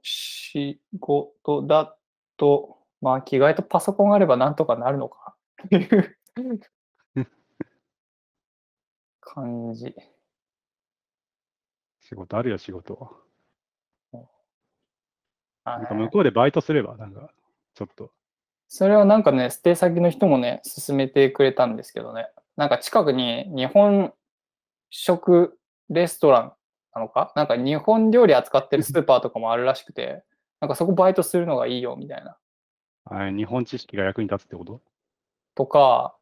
[0.04, 1.98] 仕事だ
[2.38, 5.34] と、まあ、着替えとパソコンあればなんとかなるのか
[5.66, 6.18] っていう
[9.22, 9.96] 感じ。
[12.02, 13.24] 仕事あるよ、仕事
[15.66, 17.30] なんか向こうでバイトすれば、なんか、
[17.74, 18.12] ちょっと。
[18.68, 22.28] それはなんかね、ステイ先の人もね、勧めてくれたんですけどね。
[22.58, 24.14] なんか近くに日本
[24.90, 25.58] 食
[25.90, 26.54] レストラン
[26.96, 27.32] なのか？
[27.36, 30.24] なんか日本料理扱ってるスーパーとかもあるらしくて、
[30.62, 32.38] なんかそこバイトするのがいいよみたいな。
[33.06, 34.82] あ日本知識が役に立つってこと？
[35.56, 36.16] とか、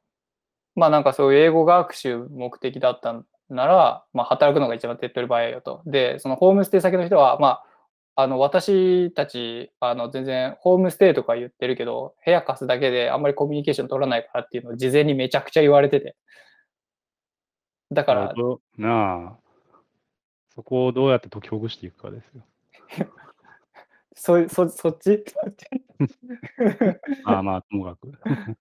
[0.75, 5.81] まあなんかそういう英語学習目的だったなら、まあ働くのが一番手っ取り早いよと。
[5.85, 7.65] で、そのホームステイ先の人は、まあ、
[8.23, 16.15] あの私たちあの全然ホームステイとか言ってるけど部屋貸すだけであんまりコミュニケーション取らないからっていうのを事前にめちゃくちゃ言われてて。
[17.91, 18.33] だから
[18.77, 19.37] なあ、
[20.53, 22.43] そこをどうやって解きほぐしていくかですよ。
[24.13, 25.23] そそそっち？
[27.25, 28.11] ああまあ、ともかく。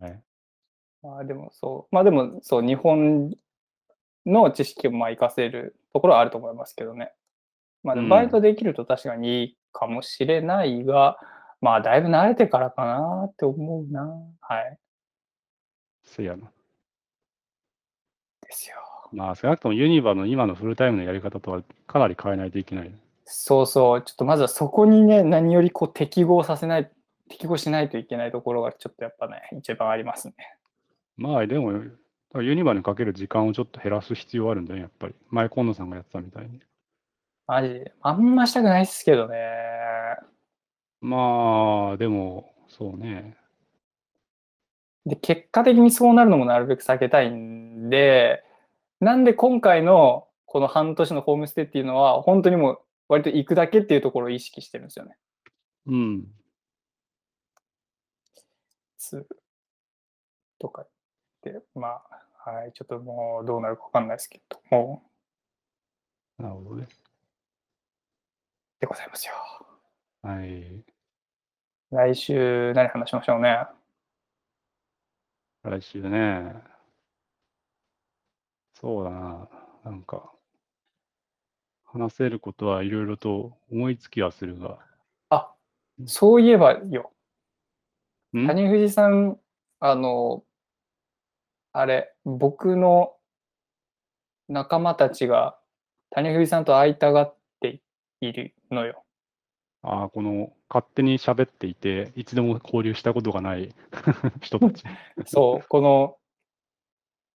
[0.00, 0.22] はい、
[1.02, 3.36] まあでもそうまあでもそう日本
[4.24, 7.12] の知識をまあ活かせるところはあると思いますけどね。
[7.82, 11.18] まあバイトできると確かにいいかもしれないが、
[11.60, 14.08] まあだいぶ慣れてからかなって思うな。
[14.40, 14.78] はい。
[16.02, 16.50] せやな。
[18.40, 22.90] ですよまあ、少なくともユニバの今のフルタイムのやり方とはかなり変えないといけない。
[23.24, 26.90] そうそう、ちょっとまずはそこにね、何よりこう適合させない、
[27.28, 30.34] 適合しないといけないところがちょっとやっぱね、一番ありますね。
[31.16, 31.72] まあ、でも、
[32.34, 35.14] ユニバにかける時間をちょっと減らす必要あるんだよね、やっぱり。
[35.28, 36.60] 前、今野さんがやってたみたいに。
[37.46, 37.68] マジ？
[37.68, 37.92] で。
[38.00, 39.36] あんましたくないっすけどね。
[41.00, 43.36] まあ、でも、そうね。
[45.04, 48.44] で、結果的にそうなるのもなるべく避けたいんで、
[49.02, 52.78] なんで今回のこの半年のホームステイっていうのは、本当にもう
[53.08, 55.16] 割と行くだけっていうところを意識してるんですよね。
[55.86, 56.24] うん。
[58.96, 59.26] つ
[60.60, 60.88] とかっ
[61.42, 62.00] て、ま
[62.44, 65.02] あ、はい、ちょっともうどうなるかわかんないですけども、
[66.38, 66.86] なるほどね。
[68.78, 69.32] でございますよ。
[70.22, 70.84] はい。
[71.90, 73.66] 来週何話しましょうね。
[75.64, 76.72] 来週ね。
[78.82, 79.48] そうだな。
[79.84, 80.32] なんか、
[81.84, 84.78] 話せることはいろいろと思いつきはするが。
[85.30, 85.54] あ、
[86.04, 87.12] そういえばよ。
[88.36, 88.46] ん？
[88.48, 89.38] 谷藤さん、
[89.78, 90.42] あの、
[91.72, 93.14] あれ、僕の
[94.48, 95.56] 仲間たちが
[96.10, 97.80] 谷藤さんと会いたがって
[98.20, 99.04] いるのよ。
[99.82, 103.74] ああ、この勝手に喋っていて、一度も交流したことがない
[104.42, 104.82] 人たち。
[105.26, 106.18] そう、この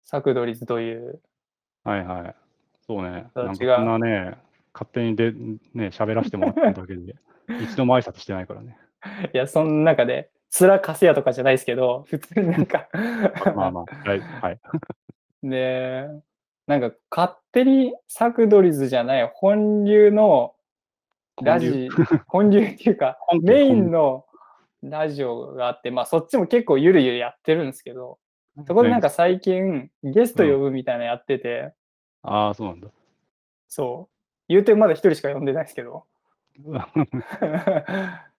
[0.06, 1.22] サクドリズという、
[1.86, 2.36] はいはい。
[2.86, 3.28] そうね。
[3.36, 4.38] なんかこんなね、
[4.74, 5.32] 勝手にで、
[5.74, 7.16] ね、喋らせてもらってるだけで、
[7.64, 8.78] 一度も挨拶してないからね。
[9.34, 12.90] いや、その中で、面かせやとかじゃないですけど、普通になんか
[13.56, 14.20] まあまあ、はい。
[14.20, 14.60] はい、
[15.44, 16.10] で、
[16.66, 20.56] なんか勝手にサクドリズじゃない本流の
[21.42, 21.90] ラジ、
[22.28, 22.62] 本流？
[22.66, 24.26] っていうかメインの
[24.82, 28.18] ラジオがあって、まあそっちも結構ゆるゆるやってるんですけど、
[28.66, 31.74] そこでなんか最近ゲスト呼ぶみたいなのやってて、
[32.22, 32.88] ああ、そうなんだ。
[33.68, 34.16] そう、
[34.47, 36.06] 言うてまだ一人しか呼んでないですけど、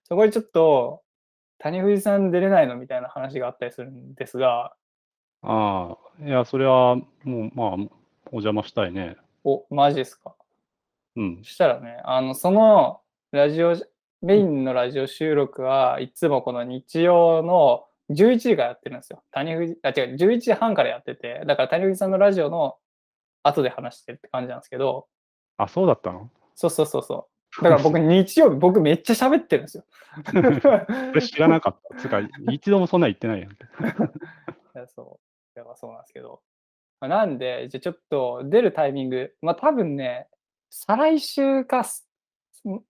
[0.03, 1.03] そこでちょっと
[1.59, 4.73] 谷藤さん出れないのみたいな話があったりするんですが、
[5.41, 7.73] ああ、いや、それはもう、まあ、
[8.31, 9.17] お邪魔したいね。
[9.43, 10.35] お、マジですか。
[11.15, 11.37] うん。
[11.43, 13.01] そしたらね、あの、その
[13.31, 13.75] ラジオ、
[14.21, 19.23] メインのラジオ収録はいつもこの日曜の11時からやってるんですよ。
[19.31, 22.77] 谷藤、あ、違う、11時半からやってて、だから谷藤さんのラジオの
[23.43, 25.07] 後で話してるって感じなんですけど、
[25.57, 26.29] あ、そうだったの？
[26.55, 27.27] そうそうそうそ
[27.59, 27.63] う。
[27.63, 29.83] だから僕日曜日、 僕めっちゃ喋ってるんですよ。
[31.21, 31.97] 知らなかった。
[31.97, 33.51] つうか、一度もそんな言ってないやん。
[33.53, 33.55] い
[34.73, 35.55] やそう。
[35.55, 36.41] だからそうなんですけど。
[36.99, 40.27] まあなんで、じゃあちょっと出るタイミング、まあ多分ね、
[40.69, 41.83] 再来週か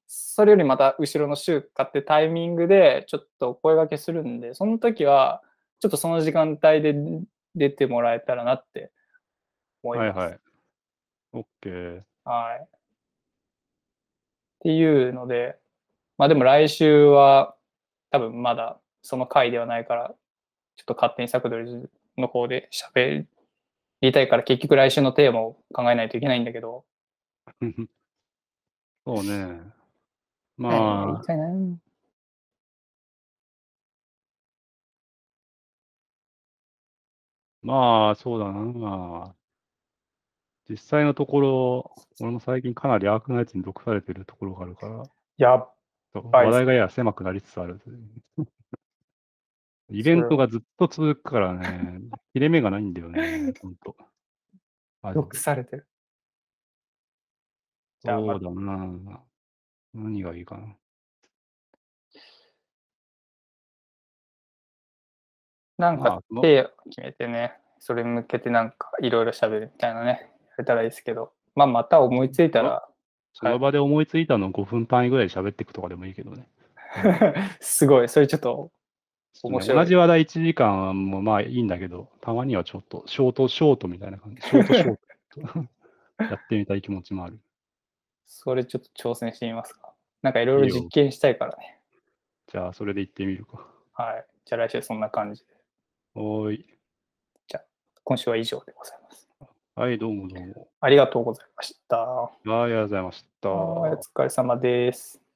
[0.07, 5.41] それよりまた後ろの週かってタイミングでちょっと声掛けするんで、その時は
[5.79, 6.95] ちょっとその時間帯で
[7.55, 8.91] 出てもらえたらなって
[9.83, 10.17] 思います。
[10.17, 10.39] はいはい。
[11.33, 12.01] オッケー。
[12.23, 12.63] はい。
[12.63, 12.67] っ
[14.59, 15.57] ていうので、
[16.17, 17.55] まあでも来週は
[18.11, 20.15] 多分まだその回ではないから、
[20.75, 23.25] ちょっと勝手にサクドリズの方で喋
[24.01, 26.85] りたいから結局来週のテーマを考えないといけないんだけど、
[29.07, 29.61] そうね。
[30.57, 31.45] 何が言まいたいな。
[31.45, 31.77] あ、
[37.61, 39.33] まあ、そうだな。
[40.69, 45.03] 実際のところ、俺も最近かなりアークナイツに毒されてるところがあるから、
[45.37, 45.73] やっ
[46.11, 47.79] そ話題がやや狭くなりつつある。
[49.89, 52.01] イベントがずっと続くからね、
[52.33, 53.95] 切れ目がないんだよね、ほんと。
[55.01, 55.87] マジで毒されてる。
[58.03, 59.21] じゃあそうだな。
[59.93, 60.75] 何がいいかな。
[65.77, 72.87] なんかまあその手を決めてね、それに向けてなんかいろいろ喋るみたいなね、やれたらいいですけど、まあまた思いついたら、
[73.33, 76.47] その場で思いついたの5分単位ぐらいで喋っていくとかでもいいけどね。
[77.61, 78.71] すごい、それちょっと
[79.43, 84.97] 面白い同じ話題1時間もまあいいんだけど、たまにはちょっとショートショートみたいな感じ、ショートショー
[85.53, 85.67] ト
[86.23, 87.39] やってみたい気持ちもある。
[88.27, 89.93] それちょっと挑戦してみますか。
[90.21, 91.79] なんかいろいろ実験したいからね。
[92.51, 93.65] じゃあ、それで行ってみるか。
[93.93, 94.25] はい。
[94.45, 95.47] じゃあ来週そんな感じで。
[96.15, 96.77] おーい。
[98.03, 99.27] 今週は以上でございます。
[99.75, 100.67] はい、どうもどうも。
[100.79, 101.97] ありがとうございました。
[101.97, 103.49] はいありがとうございました。
[103.49, 105.26] はいお疲れ様です。